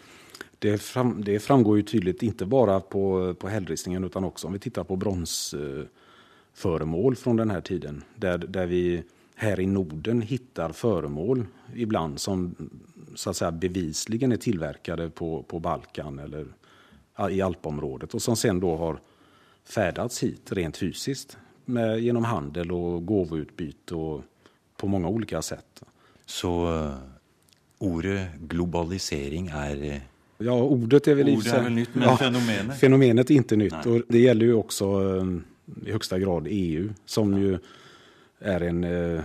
Det, 0.60 0.78
fram, 0.78 1.24
det 1.24 1.40
framgår 1.40 1.78
ju 1.78 1.84
tydligt, 1.84 2.24
inte 2.24 2.46
bara 2.46 2.80
på, 2.80 3.34
på 3.34 3.48
hällristningen 3.48 4.04
utan 4.04 4.24
också 4.24 4.48
om 4.48 4.54
vi 4.54 4.60
tittar 4.60 4.84
på 4.84 4.96
bronsföremål 4.96 7.16
från 7.16 7.36
den 7.36 7.50
här 7.50 7.62
tiden. 7.62 8.04
Där, 8.16 8.38
där 8.38 8.66
vi 8.66 9.04
här 9.36 9.60
i 9.60 9.66
Norden 9.66 10.22
hittar 10.22 10.72
föremål 10.72 11.46
ibland 11.76 12.20
som 12.20 12.56
så 13.16 13.30
att 13.30 13.38
säga 13.38 13.52
bevisligen 13.52 14.32
är 14.32 14.38
tillverkade 14.38 15.10
på, 15.10 15.44
på 15.44 15.60
Balkan 15.60 16.20
eller 16.20 16.46
i 17.32 17.42
alpområdet 17.42 18.14
och 18.14 18.22
som 18.22 18.36
sen 18.36 18.60
då 18.60 18.76
har 18.76 19.00
färdats 19.64 20.24
hit 20.24 20.52
rent 20.52 20.78
fysiskt 20.78 21.38
med, 21.66 22.00
genom 22.00 22.24
handel 22.24 22.72
och 22.72 23.06
gåvoutbyte 23.06 23.96
och 23.96 24.24
på 24.78 24.88
många 24.88 25.08
olika 25.08 25.42
sätt. 25.42 25.84
Så 26.28 26.76
uh, 26.76 26.94
ordet 27.78 28.28
globalisering 28.40 29.48
är 29.48 29.76
uh, 29.76 29.98
Ja, 30.38 30.54
ordet 30.54 31.08
är 31.08 31.16
väl, 31.16 31.30
ordet 31.30 31.54
är 31.54 31.64
väl 31.64 31.74
nytt, 31.74 31.90
men 31.94 32.04
ja, 32.04 32.18
fenomenet? 32.18 32.80
Fenomenet 32.80 33.32
är 33.32 33.36
inte 33.36 33.56
nytt. 33.56 33.86
Och 33.86 34.02
det 34.08 34.20
gäller 34.20 34.46
ju 34.46 34.54
också 34.54 35.00
um, 35.00 35.44
i 35.86 35.92
högsta 35.92 36.20
grad 36.20 36.48
EU 36.50 36.90
som 37.06 37.34
ja. 37.34 37.40
ju 37.40 37.60
är 38.40 38.62
en 38.62 38.84
uh, 38.84 39.24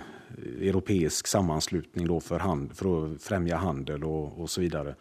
europeisk 0.61 1.27
sammanslutning 1.27 2.07
då 2.07 2.21
för, 2.21 2.39
hand, 2.39 2.77
för 2.77 3.15
att 3.15 3.23
främja 3.23 3.57
handel 3.57 4.05
och, 4.05 4.41
och 4.41 4.51
så 4.51 4.61
vidare 4.61 4.95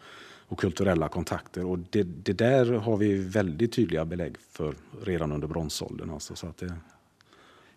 och 0.52 0.60
kulturella 0.60 1.08
kontakter. 1.08 1.64
Och 1.64 1.78
det, 1.90 2.02
det, 2.02 2.32
där 2.32 2.72
har 2.72 2.96
vi 2.96 3.14
väldigt 3.14 3.72
tydliga 3.72 4.04
belägg 4.04 4.36
för 4.50 4.74
redan 5.02 5.32
under 5.32 5.48
bronsåldern. 5.48 6.10
Alltså, 6.10 6.34
så 6.34 6.46
att 6.46 6.56
det... 6.56 6.74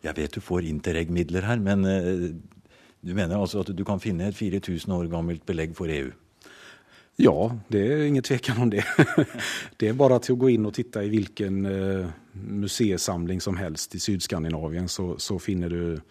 Jag 0.01 0.13
vet 0.13 0.34
du 0.34 0.41
får 0.41 0.63
Interreg-midler 0.63 1.41
här, 1.41 1.58
men 1.58 1.86
eh, 1.86 2.36
du 3.05 3.13
menar 3.13 3.41
alltså 3.41 3.59
att 3.59 3.77
du 3.77 3.86
kan 3.86 3.99
finna 3.99 4.27
ett 4.27 4.36
4000 4.36 4.93
år 4.93 5.06
gammalt 5.06 5.45
belägg 5.45 5.77
för 5.77 5.88
EU? 5.88 6.12
Ja, 7.15 7.58
det 7.67 7.93
är 7.93 8.06
ingen 8.06 8.23
tvekan 8.23 8.62
om 8.62 8.69
det. 8.69 8.86
Det 9.77 9.88
är 9.88 9.93
bara 9.93 10.15
att 10.15 10.27
gå 10.27 10.49
in 10.49 10.65
och 10.65 10.73
titta 10.73 11.03
i 11.03 11.10
vilken 11.10 11.65
eh, 11.65 12.08
museisamling 12.32 13.41
som 13.41 13.58
helst 13.58 13.95
i 13.95 13.99
Sydskandinavien 13.99 14.89
så, 14.89 15.19
så 15.19 15.39
finner 15.39 15.69
du 15.69 16.01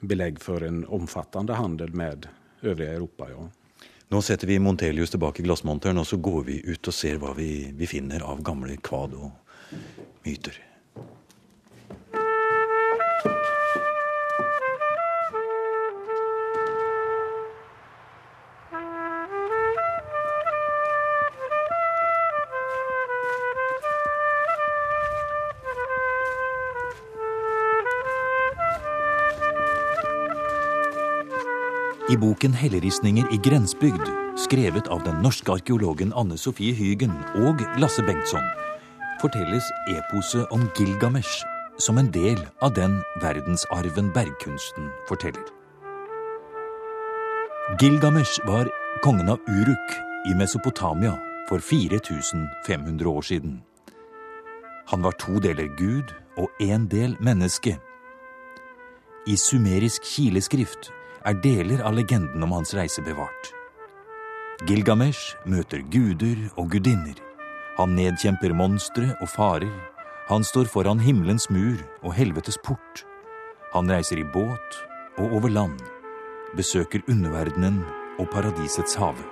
belägg 0.00 0.40
för 0.40 0.60
en 0.60 0.86
omfattande 0.86 1.52
handel 1.52 1.94
med 1.94 2.28
övriga 2.62 2.92
Europa. 2.92 3.26
Ja. 3.30 3.50
Nu 4.08 4.22
sätter 4.22 4.46
vi 4.46 4.58
Montelius 4.58 5.10
tillbaka 5.10 5.42
i 5.42 5.44
glasmontern 5.44 5.98
och 5.98 6.06
så 6.06 6.16
går 6.16 6.44
vi 6.44 6.66
ut 6.66 6.88
och 6.88 6.94
ser 6.94 7.16
vad 7.16 7.36
vi, 7.36 7.72
vi 7.76 7.86
finner 7.86 8.20
av 8.20 8.42
gamla 8.42 8.76
kvad 8.76 9.14
och 9.14 9.30
myter. 10.22 10.65
I 32.16 32.18
boken 32.18 32.54
'Helleristninger 32.54 33.26
i 33.32 33.36
grensbygd', 33.36 34.08
skrevet 34.40 34.86
av 34.88 35.02
den 35.04 35.18
norske 35.22 35.52
arkeologen 35.52 36.14
Anne 36.16 36.38
Sofie 36.38 36.72
Hygen 36.72 37.12
og 37.44 37.60
Lasse 37.76 38.00
Bengtsson, 38.02 38.46
fortelles 39.20 39.68
eposet 39.92 40.46
om 40.50 40.64
Gilgamesh 40.78 41.44
som 41.78 41.98
en 41.98 42.08
del 42.14 42.40
av 42.62 42.72
den 42.72 43.02
verdensarven 43.20 44.08
bergkunsten 44.16 44.88
forteller. 45.08 45.44
Gilgamesh 47.80 48.40
var 48.46 48.72
kongen 49.04 49.28
av 49.28 49.38
Uruk 49.48 49.96
i 50.24 50.34
Mesopotamia 50.34 51.18
for 51.50 51.58
4500 51.58 53.08
år 53.08 53.22
siden. 53.22 53.62
Han 54.88 55.02
var 55.02 55.12
to 55.20 55.36
deler 55.38 55.68
gud 55.76 56.16
og 56.38 56.48
én 56.60 56.88
del 56.88 57.16
menneske. 57.20 57.76
I 59.26 59.36
sumerisk 59.36 60.02
kileskrift 60.16 60.95
er 61.26 61.38
deler 61.42 61.82
av 61.82 61.96
legenden 61.96 62.42
om 62.46 62.52
hans 62.54 62.74
reise 62.78 63.02
bevart. 63.02 63.52
Gilgamesh 64.66 65.34
møter 65.44 65.82
guder 65.92 66.38
og 66.56 66.70
gudinner. 66.72 67.18
Han 67.76 67.96
nedkjemper 67.98 68.54
monstre 68.56 69.10
og 69.20 69.28
farer. 69.34 69.72
Han 70.30 70.46
står 70.46 70.70
foran 70.72 71.02
himmelens 71.02 71.50
mur 71.50 71.82
og 72.02 72.14
helvetes 72.16 72.58
port. 72.64 73.04
Han 73.74 73.90
reiser 73.90 74.22
i 74.22 74.26
båt 74.32 74.78
og 75.18 75.34
over 75.38 75.52
land, 75.52 75.80
besøker 76.56 77.04
underverdenen 77.10 77.82
og 78.20 78.30
paradisets 78.32 78.96
hage. 78.96 79.26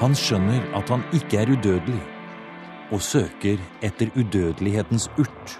Han 0.00 0.14
skjønner 0.16 0.64
at 0.76 0.88
han 0.88 1.04
ikke 1.16 1.40
er 1.40 1.50
udødelig, 1.52 2.00
og 2.90 3.02
søker 3.04 3.60
etter 3.84 4.10
udødelighetens 4.16 5.08
urt. 5.18 5.56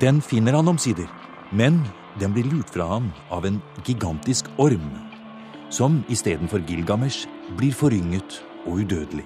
Den 0.00 0.22
finner 0.22 0.56
han 0.56 0.70
omsider, 0.70 1.08
men 1.52 1.82
den 2.20 2.34
blir 2.34 2.46
lurt 2.50 2.70
fra 2.70 2.86
ham 2.94 3.10
av 3.34 3.46
en 3.46 3.60
gigantisk 3.86 4.48
orm, 4.58 4.90
som 5.70 6.02
istedenfor 6.08 6.62
Gilgamesh 6.68 7.28
blir 7.58 7.74
forynget 7.74 8.40
og 8.66 8.84
udødelig. 8.84 9.24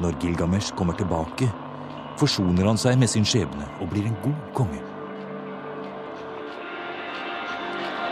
Når 0.00 0.16
Gilgamesh 0.22 0.74
kommer 0.74 0.96
tilbake, 0.98 1.50
forsoner 2.18 2.66
han 2.66 2.80
seg 2.80 2.98
med 2.98 3.10
sin 3.12 3.26
skjebne 3.26 3.68
og 3.80 3.90
blir 3.92 4.08
en 4.08 4.16
god 4.24 4.40
konge. 4.56 4.80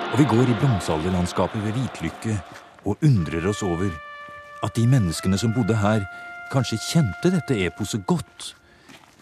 Og 0.08 0.20
vi 0.20 0.24
går 0.28 0.48
i 0.48 0.58
bronsealderlandskapet 0.60 1.64
ved 1.64 1.74
Hvitlykke 1.76 2.38
og 2.86 2.96
undrer 3.04 3.48
oss 3.50 3.62
over 3.62 3.90
at 4.64 4.74
de 4.76 4.86
menneskene 4.88 5.38
som 5.38 5.52
bodde 5.54 5.76
her, 5.76 6.06
kanskje 6.52 6.80
kjente 6.80 7.30
dette 7.34 7.58
eposet 7.66 8.06
godt. 8.08 8.54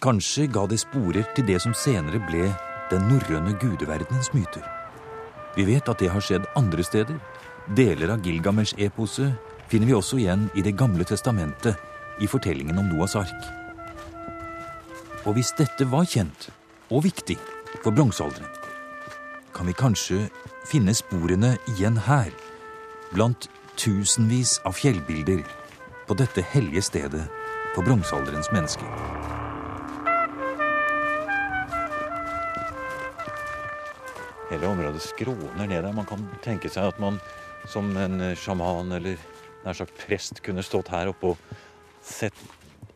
Kanskje 0.03 0.47
ga 0.53 0.67
det 0.71 0.79
sporer 0.81 1.27
til 1.35 1.49
det 1.49 1.59
som 1.65 1.75
senere 1.75 2.21
ble 2.29 2.53
den 2.91 3.09
norrøne 3.11 3.57
gudeverdenens 3.61 4.33
myter. 4.35 4.63
Vi 5.57 5.65
vet 5.65 5.89
at 5.89 5.99
det 6.03 6.11
har 6.13 6.23
skjedd 6.23 6.47
andre 6.59 6.85
steder. 6.85 7.19
Deler 7.77 8.13
av 8.15 8.23
Gilgamesh-eposet 8.23 9.35
finner 9.71 9.89
vi 9.89 9.97
også 9.97 10.21
igjen 10.21 10.47
i 10.55 10.63
Det 10.63 10.77
gamle 10.77 11.05
testamentet, 11.05 11.77
i 12.21 12.27
fortellingen 12.27 12.79
om 12.79 12.89
Noas 12.89 13.17
ark. 13.17 13.49
Og 15.27 15.35
hvis 15.37 15.53
dette 15.59 15.85
var 15.91 16.07
kjent 16.07 16.49
og 16.89 17.03
viktig 17.05 17.37
for 17.83 17.91
bronsealderen, 17.91 18.49
kan 19.53 19.67
vi 19.67 19.75
kanskje 19.77 20.29
finne 20.69 20.95
sporene 20.95 21.57
igjen 21.75 21.99
her, 22.07 22.31
blant 23.13 23.49
tusenvis 23.77 24.61
av 24.65 24.77
fjellbilder 24.79 25.43
på 26.07 26.17
dette 26.19 26.45
hellige 26.55 26.87
stedet 26.89 27.27
for 27.75 27.85
bronsealderens 27.85 28.53
mennesker. 28.55 29.26
Hele 34.57 34.73
området 34.73 35.03
skråner 35.05 35.69
ned 35.69 35.83
der. 35.85 35.93
Man 35.93 36.09
kan 36.09 36.23
tenke 36.45 36.71
seg 36.73 36.89
at 36.89 37.01
man 37.03 37.21
som 37.69 37.91
en 37.99 38.21
eh, 38.23 38.37
sjaman 38.39 38.95
eller 38.97 39.21
nær 39.67 39.77
sagt 39.77 39.97
prest 40.01 40.41
kunne 40.47 40.65
stått 40.65 40.89
her 40.95 41.11
oppe 41.11 41.35
og 41.35 41.57
sett 42.07 42.37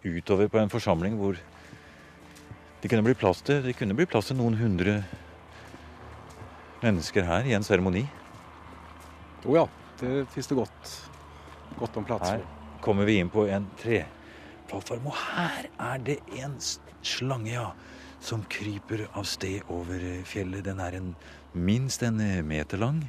utover 0.05 0.49
på 0.49 0.61
en 0.61 0.71
forsamling 0.73 1.19
hvor 1.21 1.37
det 2.81 2.89
kunne 2.89 3.05
bli 3.05 3.17
plass 3.19 3.43
til, 3.45 3.61
det 3.65 3.75
kunne 3.77 3.97
bli 3.99 4.07
plass 4.09 4.31
til 4.31 4.39
noen 4.39 4.57
hundre 4.57 5.03
mennesker 6.81 7.27
her 7.29 7.45
i 7.45 7.53
en 7.53 7.67
seremoni. 7.67 8.07
Oh 9.45 9.53
ja, 9.59 9.67
det 10.01 10.25
finns 10.33 10.49
det 10.49 10.57
gott, 10.57 10.95
gott 11.77 11.99
om 12.01 12.07
plats 12.09 12.31
Her 12.31 12.47
kommer 12.81 13.09
vi 13.09 13.19
inn 13.21 13.29
på 13.33 13.45
en 13.53 13.67
treplattform, 13.83 15.11
og 15.11 15.19
her 15.37 15.69
er 15.77 16.07
det 16.07 16.21
en 16.41 16.57
slange, 17.05 17.53
ja, 17.53 17.69
som 18.21 18.43
kryper 18.43 19.09
av 19.13 19.25
sted 19.25 19.63
over 19.69 20.23
fjellet. 20.25 20.65
Den 20.65 20.81
er 20.81 20.99
en, 20.99 21.15
minst 21.53 22.03
en 22.03 22.21
meter 22.47 22.79
lang 22.79 23.03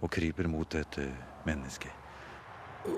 og 0.00 0.10
kryper 0.14 0.48
mot 0.50 0.74
et 0.78 0.98
eh, 0.98 1.14
menneske. 1.46 1.90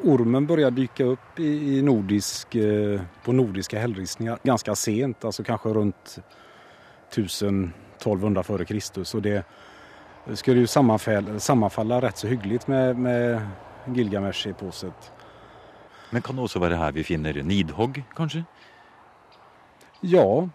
Ormen 0.05 0.46
börjar 0.46 0.70
dyka 0.70 1.05
upp 1.05 1.40
i, 1.40 1.83
nordisk, 1.83 2.55
eh, 2.55 3.01
på 3.25 3.33
nordiska 3.33 3.79
hällristningar 3.79 4.38
ganska 4.42 4.75
sent, 4.75 5.25
alltså 5.25 5.44
kanske 5.44 5.68
runt 5.68 6.18
1000-1200 7.12 8.42
före 8.42 8.64
Kristus. 8.64 9.14
Och 9.14 9.23
det 9.23 9.44
skulle 10.35 10.61
ju 10.61 10.66
sammanfalla, 10.66 11.38
sammanfalla 11.40 12.01
rätt 12.01 12.18
så 12.18 12.27
hyggligt 12.27 12.66
med, 12.66 12.96
med 12.96 13.40
Gilgamesh-eposet. 13.87 15.12
Men 16.11 16.23
kan 16.23 16.37
det 16.37 16.42
også 16.42 16.59
være 16.59 16.77
her 16.77 16.92
vi 16.92 17.05
finner 17.07 17.37
Nidhogg, 17.42 18.03
kanskje? 18.16 18.42
Ja, 20.03 20.49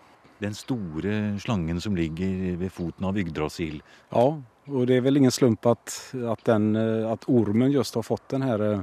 den 0.46 0.54
store 0.54 1.40
slangen 1.40 1.82
som 1.82 1.96
ligger 1.96 2.58
ved 2.58 2.72
foten 2.72 3.06
av 3.06 3.18
Yggdrasil. 3.18 3.84
ja, 4.10 4.42
och 4.66 4.88
det 4.88 4.96
är 4.96 5.02
väl 5.02 5.18
ingen 5.18 5.32
slump 5.32 5.66
att, 5.66 6.14
att, 6.28 6.46
den, 6.46 6.76
eh, 6.76 7.12
att 7.12 7.30
ormen 7.30 7.72
just 7.72 7.96
har 7.96 8.02
fått 8.02 8.30
den 8.30 8.42
här, 8.42 8.74
eh, 8.74 8.82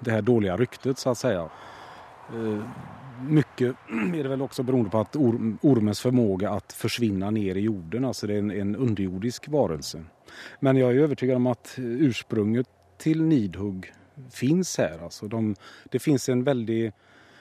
det 0.00 0.10
här 0.10 0.22
dåliga 0.22 0.56
ryktet 0.56 0.98
så 0.98 1.10
att 1.10 1.18
säga. 1.18 1.48
Eh, 2.34 2.62
mycket 3.28 3.76
är 4.14 4.22
det 4.22 4.28
väl 4.28 4.42
också 4.42 4.62
beroende 4.62 4.90
på 4.90 4.98
att 4.98 5.16
ormens 5.60 6.00
förmåga 6.00 6.50
att 6.50 6.72
försvinna 6.72 7.30
ner 7.30 7.54
i 7.54 7.60
jorden, 7.60 8.04
alltså 8.04 8.26
det 8.26 8.34
är 8.34 8.38
en, 8.38 8.50
en 8.50 8.76
underjordisk 8.76 9.48
varelse. 9.48 10.04
Men 10.60 10.76
jag 10.76 10.90
är 10.90 10.94
övertygad 10.94 11.36
om 11.36 11.46
att 11.46 11.74
ursprunget 11.78 12.66
till 12.98 13.22
Nidhugg 13.22 13.92
finns 14.30 14.78
här. 14.78 15.04
Alltså 15.04 15.28
de, 15.28 15.54
det 15.90 15.98
finns 15.98 16.28
en 16.28 16.44
väldigt, 16.44 16.94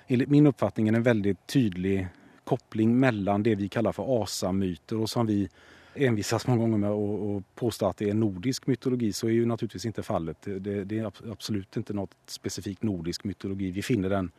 enligt 0.07 0.29
min 0.29 0.47
uppfattning, 0.47 0.87
en 0.87 1.03
väldigt 1.03 1.47
tydlig 1.47 2.07
koppling 2.45 2.99
mellan 2.99 3.43
det 3.43 3.55
vi 3.55 3.69
kallar 3.69 3.91
för 3.91 4.23
asamyter 4.23 4.97
och 4.97 5.09
som 5.09 5.25
vi 5.25 5.49
envisas 5.93 6.47
många 6.47 6.61
gånger 6.61 6.77
med 6.77 6.89
att 6.89 7.55
påstå 7.55 7.85
att 7.87 7.97
det 7.97 8.09
är 8.09 8.13
nordisk 8.13 8.67
mytologi 8.67 9.13
så 9.13 9.27
är 9.27 9.31
ju 9.31 9.45
naturligtvis 9.45 9.85
inte 9.85 10.03
fallet. 10.03 10.37
Det, 10.41 10.83
det 10.83 10.99
är 10.99 11.31
absolut 11.31 11.77
inte 11.77 11.93
något 11.93 12.15
specifikt 12.25 12.83
nordisk 12.83 13.23
mytologi. 13.23 13.71
Vi 13.71 13.81
finner 13.81 14.09
den 14.09 14.31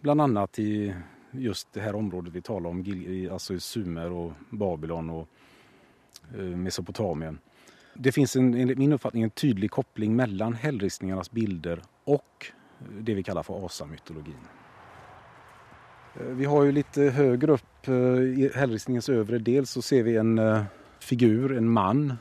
bland 0.00 0.20
annat 0.20 0.58
i 0.58 0.94
just 1.30 1.72
det 1.72 1.80
här 1.80 1.94
området 1.94 2.32
vi 2.32 2.42
talar 2.42 2.70
om, 2.70 2.84
alltså 3.32 3.54
i 3.54 3.60
Sumer 3.60 4.12
och 4.12 4.32
Babylon 4.50 5.10
och 5.10 5.28
eh, 6.34 6.40
Mesopotamien. 6.40 7.38
Det 7.94 8.12
finns 8.12 8.36
en, 8.36 8.54
enligt 8.54 8.78
min 8.78 8.92
uppfattning 8.92 9.22
en 9.22 9.30
tydlig 9.30 9.70
koppling 9.70 10.16
mellan 10.16 10.54
hällristningarnas 10.54 11.30
bilder 11.30 11.82
och 12.04 12.46
det 13.00 13.14
vi 13.14 13.22
kallar 13.22 13.42
för 13.42 13.66
asamytologin. 13.66 14.34
Eh, 16.20 16.26
vi 16.26 16.44
har 16.44 16.64
ju 16.64 16.72
lite 16.72 17.02
högre 17.02 17.52
upp 17.52 17.88
eh, 17.88 17.94
i 17.94 18.50
hällristningens 18.54 19.08
övre 19.08 19.38
del 19.38 19.66
så 19.66 19.82
ser 19.82 20.02
vi 20.02 20.16
en 20.16 20.38
eh, 20.38 20.62
figur, 21.00 21.56
en 21.56 21.68
man 21.68 22.14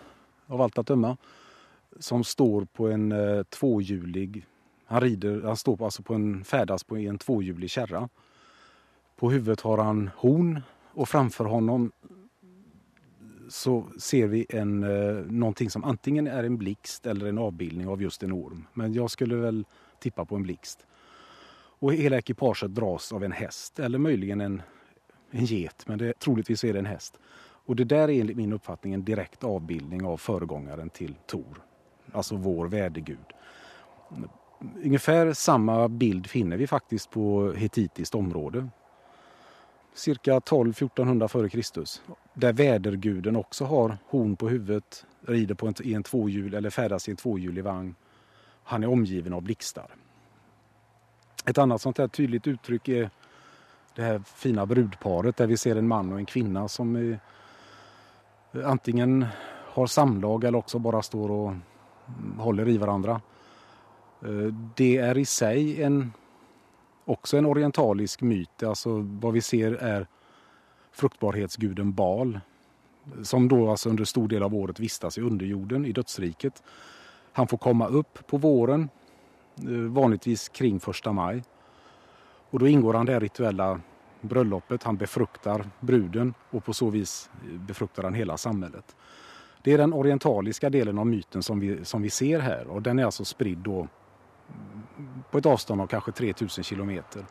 av 0.47 0.61
allt 0.61 0.77
att 0.77 0.87
döma, 0.87 1.17
som 1.99 2.23
står 2.23 2.65
på 2.65 2.87
en 2.87 3.13
tvåhjulig, 3.49 4.45
han 4.85 5.01
rider, 5.01 5.41
han 5.41 5.57
står 5.57 5.85
alltså 5.85 6.03
på 6.03 6.13
en, 6.13 6.43
färdas 6.43 6.83
på 6.83 6.97
en 6.97 7.17
tvåhjulig 7.17 7.69
kärra. 7.69 8.09
På 9.15 9.31
huvudet 9.31 9.61
har 9.61 9.77
han 9.77 10.09
horn 10.15 10.61
och 10.93 11.09
framför 11.09 11.45
honom 11.45 11.91
så 13.49 13.85
ser 13.99 14.27
vi 14.27 14.45
en, 14.49 14.79
någonting 15.29 15.69
som 15.69 15.83
antingen 15.83 16.27
är 16.27 16.43
en 16.43 16.57
blixt 16.57 17.05
eller 17.05 17.25
en 17.25 17.37
avbildning 17.37 17.87
av 17.87 18.01
just 18.01 18.23
en 18.23 18.33
orm. 18.33 18.67
Men 18.73 18.93
jag 18.93 19.11
skulle 19.11 19.35
väl 19.35 19.65
tippa 19.99 20.25
på 20.25 20.35
en 20.35 20.43
blixt. 20.43 20.85
Och 21.85 21.93
hela 21.93 22.17
ekipaget 22.17 22.75
dras 22.75 23.13
av 23.13 23.23
en 23.23 23.31
häst 23.31 23.79
eller 23.79 23.97
möjligen 23.97 24.41
en, 24.41 24.61
en 25.31 25.45
get, 25.45 25.83
men 25.87 25.97
det, 25.97 26.19
troligtvis 26.19 26.63
är 26.63 26.73
det 26.73 26.79
en 26.79 26.85
häst. 26.85 27.19
Och 27.65 27.75
det 27.75 27.83
där 27.83 28.09
är 28.09 28.19
enligt 28.19 28.37
min 28.37 28.53
uppfattning 28.53 28.93
en 28.93 29.05
direkt 29.05 29.43
avbildning 29.43 30.05
av 30.05 30.17
föregångaren 30.17 30.89
till 30.89 31.15
Tor, 31.25 31.61
alltså 32.11 32.35
vår 32.35 32.67
vädergud. 32.67 33.25
Ungefär 34.83 35.33
samma 35.33 35.87
bild 35.87 36.27
finner 36.27 36.57
vi 36.57 36.67
faktiskt 36.67 37.09
på 37.09 37.53
hetitiskt 37.53 38.15
område. 38.15 38.67
Cirka 39.93 40.39
12-1400 40.39 41.27
före 41.27 41.49
Kristus. 41.49 42.01
Där 42.33 42.53
väderguden 42.53 43.35
också 43.35 43.65
har 43.65 43.97
horn 44.07 44.35
på 44.35 44.49
huvudet, 44.49 45.05
rider 45.21 45.55
på 45.55 45.67
en, 45.67 45.73
i 45.83 45.93
en 45.93 46.03
tvåhjul 46.03 46.53
eller 46.53 46.69
färdas 46.69 47.07
i 47.07 47.11
en 47.11 47.17
tvåhjulig 47.17 47.63
vagn. 47.63 47.95
Han 48.63 48.83
är 48.83 48.87
omgiven 48.87 49.33
av 49.33 49.41
blixtar. 49.41 49.95
Ett 51.45 51.57
annat 51.57 51.81
sånt 51.81 51.97
här 51.97 52.07
tydligt 52.07 52.47
uttryck 52.47 52.87
är 52.87 53.09
det 53.95 54.01
här 54.01 54.19
fina 54.19 54.65
brudparet 54.65 55.37
där 55.37 55.47
vi 55.47 55.57
ser 55.57 55.75
en 55.75 55.87
man 55.87 56.13
och 56.13 56.19
en 56.19 56.25
kvinna 56.25 56.67
som 56.67 56.95
är, 56.95 57.19
eh, 58.53 58.69
antingen 58.69 59.25
har 59.73 59.87
samlag 59.87 60.43
eller 60.43 60.57
också 60.57 60.79
bara 60.79 61.01
står 61.01 61.31
och 61.31 61.53
håller 62.37 62.69
i 62.69 62.77
varandra. 62.77 63.21
Eh, 64.21 64.53
det 64.75 64.97
är 64.97 65.17
i 65.17 65.25
sig 65.25 65.83
en, 65.83 66.13
också 67.05 67.37
en 67.37 67.45
orientalisk 67.45 68.21
myt. 68.21 68.63
Alltså 68.63 68.89
vad 69.21 69.33
vi 69.33 69.41
ser 69.41 69.71
är 69.71 70.07
fruktbarhetsguden 70.91 71.93
Bal 71.93 72.39
som 73.23 73.47
då 73.47 73.69
alltså 73.69 73.89
under 73.89 74.03
stor 74.03 74.27
del 74.27 74.43
av 74.43 74.55
året 74.55 74.79
vistas 74.79 75.17
i 75.17 75.21
underjorden, 75.21 75.85
i 75.85 75.91
dödsriket. 75.91 76.63
Han 77.31 77.47
får 77.47 77.57
komma 77.57 77.87
upp 77.87 78.27
på 78.27 78.37
våren, 78.37 78.89
Eh, 79.63 79.69
vanligtvis 79.71 80.49
kring 80.49 80.79
första 80.79 81.11
maj. 81.11 81.43
Och 82.49 82.59
då 82.59 82.67
ingår 82.67 82.93
han 82.93 83.05
det 83.05 83.13
här 83.13 83.19
rituella 83.19 83.81
bröllopet. 84.21 84.83
Han 84.83 84.97
befruktar 84.97 85.69
bruden 85.79 86.33
och 86.51 86.65
på 86.65 86.73
så 86.73 86.89
vis 86.89 87.29
eh, 87.45 87.59
befruktar 87.59 88.03
han 88.03 88.13
hela 88.13 88.37
samhället. 88.37 88.95
Det 89.63 89.73
är 89.73 89.77
den 89.77 89.93
orientaliska 89.93 90.69
delen 90.69 90.97
av 90.97 91.07
myten 91.07 91.43
som 91.43 91.59
vi, 91.59 91.85
som 91.85 92.01
vi 92.01 92.09
ser 92.09 92.39
här 92.39 92.67
och 92.67 92.81
den 92.81 92.99
är 92.99 93.05
alltså 93.05 93.25
spridd 93.25 93.57
då 93.57 93.75
mm, 93.77 95.23
på 95.31 95.37
ett 95.37 95.45
avstånd 95.45 95.81
av 95.81 95.87
kanske 95.87 96.11
3000 96.11 96.63
kilometer. 96.63 97.25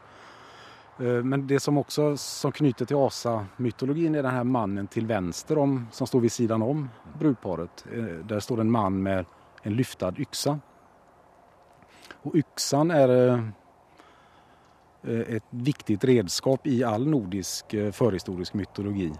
Eh, 0.98 1.06
men 1.06 1.46
det 1.46 1.60
som 1.60 1.78
också 1.78 2.16
som 2.16 2.52
knyter 2.52 2.84
till 2.84 2.96
asamytologin 2.96 4.14
är 4.14 4.22
den 4.22 4.34
här 4.34 4.44
mannen 4.44 4.87
till 4.87 5.06
vänster 5.06 5.58
om, 5.58 5.87
som 5.92 6.06
står 6.06 6.20
vid 6.20 6.32
sidan 6.32 6.62
om 6.62 6.88
brudparet. 7.18 7.84
Där 8.24 8.40
står 8.40 8.60
en 8.60 8.70
man 8.70 9.02
med 9.02 9.24
en 9.62 9.74
lyftad 9.74 10.14
yxa. 10.18 10.60
Och 12.24 12.34
yxan 12.34 12.90
är 12.90 13.28
eh, 13.28 13.40
eh, 15.02 15.37
ett 15.37 15.44
viktigt 15.50 16.04
redskap 16.04 16.66
i 16.66 16.84
all 16.84 17.06
nordisk 17.06 17.74
eh, 17.74 17.92
förhistorisk 17.92 18.54
mytologi. 18.54 19.12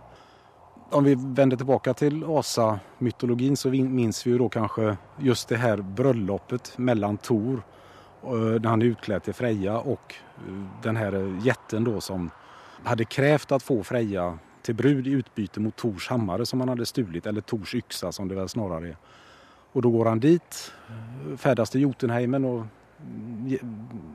Om 0.91 1.05
vi 1.05 1.15
vänder 1.19 1.57
tillbaka 1.57 1.95
till 1.95 2.25
asamytologin 2.25 3.57
så 3.57 3.69
minns 3.69 4.27
vi 4.27 4.31
ju 4.31 4.39
då 4.39 4.49
kanske 4.49 4.97
just 5.19 5.49
det 5.49 5.57
här 5.57 5.77
bröllopet 5.77 6.79
mellan 6.79 7.17
Tor 7.17 7.63
när 8.61 8.69
han 8.69 8.83
är 8.83 8.87
utklädd 8.87 9.23
till 9.23 9.35
Freja 9.35 9.79
och 9.79 10.15
den 10.83 10.97
här 10.97 11.41
jätten 11.45 11.85
då 11.85 12.01
som 12.01 12.31
hade 12.85 13.05
krävt 13.05 13.53
att 13.53 13.63
få 13.63 13.83
Freja 13.83 14.39
till 14.63 14.75
brud 14.75 15.07
i 15.07 15.11
utbyte 15.11 15.61
mot 15.61 15.77
Tors 15.77 16.09
hammare 16.09 16.47
som 16.47 16.61
han 16.61 16.69
hade 16.69 16.87
stulit, 16.87 17.27
eller 17.27 17.41
Tors 17.41 17.75
yxa 17.75 18.13
som 18.13 18.29
det 18.29 18.35
väl 18.35 18.49
snarare 18.49 18.89
är. 18.89 18.97
Och 19.73 19.83
då 19.83 19.91
går 19.91 20.07
han 20.07 20.21
dit, 20.21 20.73
färdas 21.37 21.71
till 21.71 21.81
Jotunheimen 21.81 22.45
och 22.45 22.67
Mm, 23.01 23.59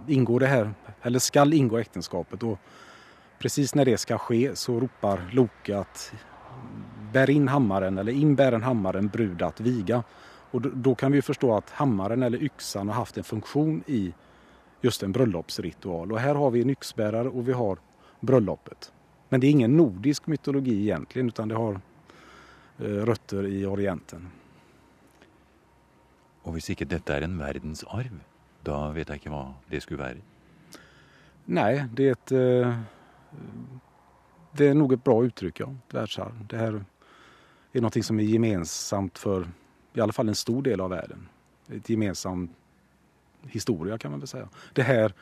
ingår 0.08 0.40
det 0.40 0.48
här, 0.48 0.74
eller 1.02 1.20
skall 1.20 1.54
ingå 1.54 1.78
äktenskapet. 1.78 2.44
Och 2.44 2.60
precis 3.40 3.76
när 3.76 3.86
det 3.86 3.98
ska 3.98 4.18
ske 4.18 4.56
så 4.56 4.80
ropar 4.80 5.30
Loke 5.34 5.78
att 5.78 6.14
bär 7.14 7.30
in 7.30 7.48
hammaren, 7.48 7.98
eller 7.98 8.12
in 8.12 8.36
bären 8.36 8.64
hammaren 8.64 9.08
brud 9.08 9.42
att 9.42 9.60
viga. 9.60 10.04
Och 10.52 10.62
då, 10.62 10.70
då 10.74 10.96
kan 10.96 11.12
vi 11.12 11.22
förstå 11.22 11.56
att 11.56 11.70
hammaren 11.70 12.24
eller 12.24 12.44
yxan 12.44 12.88
har 12.88 12.96
haft 12.96 13.18
en 13.18 13.24
funktion 13.24 13.84
i 13.88 14.14
just 14.82 15.04
en 15.04 15.12
bröllopsritual. 15.12 16.12
Och 16.12 16.20
här 16.20 16.36
har 16.36 16.52
vi 16.52 16.62
en 16.62 16.70
yxbärare 16.70 17.30
och 17.30 17.48
vi 17.48 17.54
har 17.54 17.78
bröllopet. 18.20 18.92
Men 19.30 19.40
det 19.40 19.48
är 19.48 19.52
ingen 19.52 19.78
nordisk 19.78 20.28
mytologi 20.28 20.82
egentligen 20.82 21.28
utan 21.28 21.48
det 21.48 21.56
har 21.56 21.82
eh, 22.78 22.84
rötter 22.86 23.48
i 23.48 23.66
Orienten. 23.66 24.32
Og 26.48 26.56
hvis 26.56 26.72
ikke 26.72 26.88
dette 26.90 27.14
er 27.14 27.26
en 27.26 27.36
verdensarv, 27.38 28.22
da 28.64 28.92
vet 28.92 29.10
jeg 29.10 29.22
ikke 29.22 29.34
hva 29.34 29.46
det 29.70 29.82
skulle 29.84 30.04
være. 30.04 30.22
Nej, 31.46 31.86
det 31.94 32.08
är 32.08 32.12
ett... 32.12 32.32
Eh, 32.32 32.80
det 34.52 34.68
är 34.68 34.74
nog 34.74 34.94
ett 34.94 35.04
bra 35.04 35.24
uttryck, 35.26 35.60
ja. 35.60 35.76
Världsarv. 35.92 36.46
Det 36.48 36.58
här 36.58 36.86
är 37.74 37.82
något 37.82 38.06
som 38.06 38.20
är 38.20 38.24
gemensamt 38.24 39.18
för 39.18 39.48
i 39.94 40.02
alla 40.02 40.14
fall 40.14 40.30
en 40.30 40.36
stor 40.36 40.62
del 40.62 40.82
av 40.82 40.90
världen. 40.90 41.28
Ett 41.68 41.90
gemensam 41.90 42.50
historia 43.48 43.98
kan 43.98 44.12
man 44.12 44.20
väl 44.20 44.28
säga. 44.28 44.50
Det 44.74 44.82
här, 44.82 45.14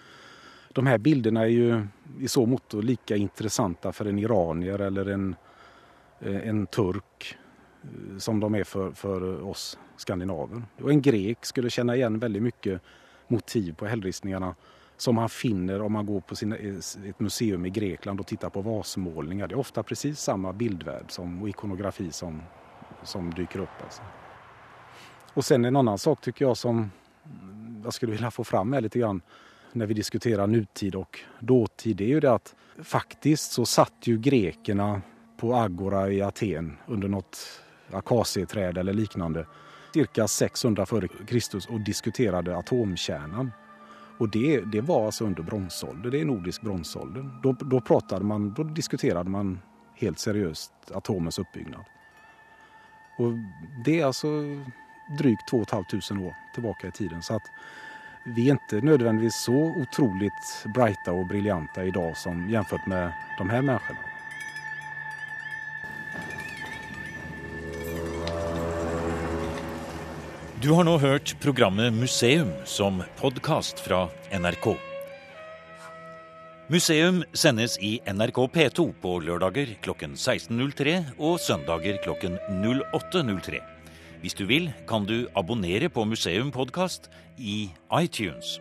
de 0.73 0.87
här 0.87 0.97
bilderna 0.97 1.41
är 1.41 1.47
ju 1.47 1.87
i 2.19 2.27
så 2.27 2.45
mått 2.45 2.73
lika 2.73 3.15
intressanta 3.15 3.91
för 3.91 4.05
en 4.05 4.19
iranier 4.19 4.79
eller 4.79 5.05
en, 5.05 5.35
eh, 6.19 6.47
en 6.47 6.67
turk 6.67 7.37
eh, 7.83 8.17
som 8.17 8.39
de 8.39 8.55
är 8.55 8.63
för, 8.63 8.91
för 8.91 9.41
oss 9.41 9.79
skandinaver. 9.97 10.61
Och 10.81 10.91
en 10.91 11.01
grek 11.01 11.45
skulle 11.45 11.69
känna 11.69 11.95
igen 11.95 12.19
väldigt 12.19 12.43
mycket 12.43 12.81
motiv 13.29 13.75
på 13.75 13.85
hällristningarna 13.85 14.55
som 14.97 15.17
han 15.17 15.29
finner 15.29 15.81
om 15.81 15.91
man 15.91 16.05
går 16.05 16.21
på 16.21 16.35
sina, 16.35 16.57
eh, 16.57 16.75
ett 17.09 17.19
museum 17.19 17.65
i 17.65 17.69
Grekland 17.69 18.19
och 18.19 18.27
tittar 18.27 18.49
på 18.49 18.61
vasmålningar. 18.61 19.47
Det 19.47 19.55
är 19.55 19.59
ofta 19.59 19.83
precis 19.83 20.19
samma 20.19 20.53
bildvärld 20.53 21.05
som, 21.11 21.41
och 21.41 21.49
ikonografi 21.49 22.11
som, 22.11 22.41
som 23.03 23.33
dyker 23.33 23.59
upp. 23.59 23.83
Alltså. 23.83 24.01
Och 25.33 25.45
sen 25.45 25.65
en 25.65 25.75
annan 25.75 25.97
sak 25.97 26.21
tycker 26.21 26.45
jag 26.45 26.57
som 26.57 26.91
jag 27.83 27.93
skulle 27.93 28.11
vilja 28.11 28.31
få 28.31 28.43
fram 28.43 28.73
här 28.73 28.81
lite 28.81 28.99
grann 28.99 29.21
när 29.73 29.85
vi 29.85 29.93
diskuterar 29.93 30.47
nutid 30.47 30.95
och 30.95 31.19
dåtid, 31.39 31.97
det 31.97 32.03
är 32.03 32.07
ju 32.07 32.19
det 32.19 32.33
att 32.33 32.55
faktiskt 32.83 33.51
så 33.51 33.65
satt 33.65 33.93
ju 34.03 34.17
grekerna 34.17 35.01
på 35.37 35.55
Agora 35.55 36.11
i 36.11 36.21
Aten 36.21 36.77
under 36.87 37.07
något 37.07 37.37
akacieträd 37.91 38.77
eller 38.77 38.93
liknande 38.93 39.45
cirka 39.97 40.27
600 40.27 40.83
f.Kr. 40.83 41.73
och 41.73 41.79
diskuterade 41.79 42.57
atomkärnan. 42.57 43.51
Och 44.19 44.29
det, 44.29 44.61
det 44.61 44.81
var 44.81 45.05
alltså 45.05 45.25
under 45.25 45.43
bronsåldern, 45.43 46.11
det 46.11 46.21
är 46.21 46.25
nordisk 46.25 46.61
bronsålder. 46.61 47.39
Då, 47.43 47.51
då, 47.51 47.81
pratade 47.81 48.25
man, 48.25 48.53
då 48.53 48.63
diskuterade 48.63 49.29
man 49.29 49.59
helt 49.95 50.19
seriöst 50.19 50.71
atomens 50.93 51.39
uppbyggnad. 51.39 51.85
Och 53.19 53.31
det 53.85 53.99
är 53.99 54.05
alltså 54.05 54.27
drygt 55.17 55.47
2 55.49 55.65
500 55.65 56.27
år 56.27 56.33
tillbaka 56.53 56.87
i 56.87 56.91
tiden. 56.91 57.21
Så 57.21 57.35
att 57.35 57.43
vi 58.35 58.47
är 58.47 58.51
inte 58.51 58.81
nödvändigtvis 58.81 59.43
så 59.43 59.75
otroligt 59.81 60.65
brighta 60.75 61.11
och 61.11 61.27
briljanta 61.27 61.83
idag 61.83 62.17
som 62.17 62.49
jämfört 62.49 62.87
med 62.87 63.13
de 63.37 63.49
här 63.49 63.61
människorna. 63.61 63.99
Du 70.57 70.71
har 70.73 70.87
nå 70.87 70.95
hørt 70.97 71.35
programmet 71.37 71.93
Museum 71.93 72.49
som 72.65 73.03
podkast 73.19 73.77
fra 73.85 74.07
NRK. 74.33 74.73
Museum 76.73 77.21
sendes 77.37 77.77
i 77.77 78.01
NRK 78.09 78.49
P2 78.55 78.87
på 78.97 79.21
lørdager 79.21 79.77
klokken 79.85 80.17
16.03 80.17 81.13
og 81.21 81.37
søndager 81.45 82.01
klokken 82.01 82.41
08.03. 82.65 83.61
Hvis 84.23 84.33
du 84.33 84.49
vil, 84.49 84.73
kan 84.89 85.05
du 85.05 85.29
abonnere 85.37 85.93
på 85.93 86.09
Museum 86.09 86.49
podkast 86.49 87.05
i 87.37 87.69
iTunes. 88.01 88.57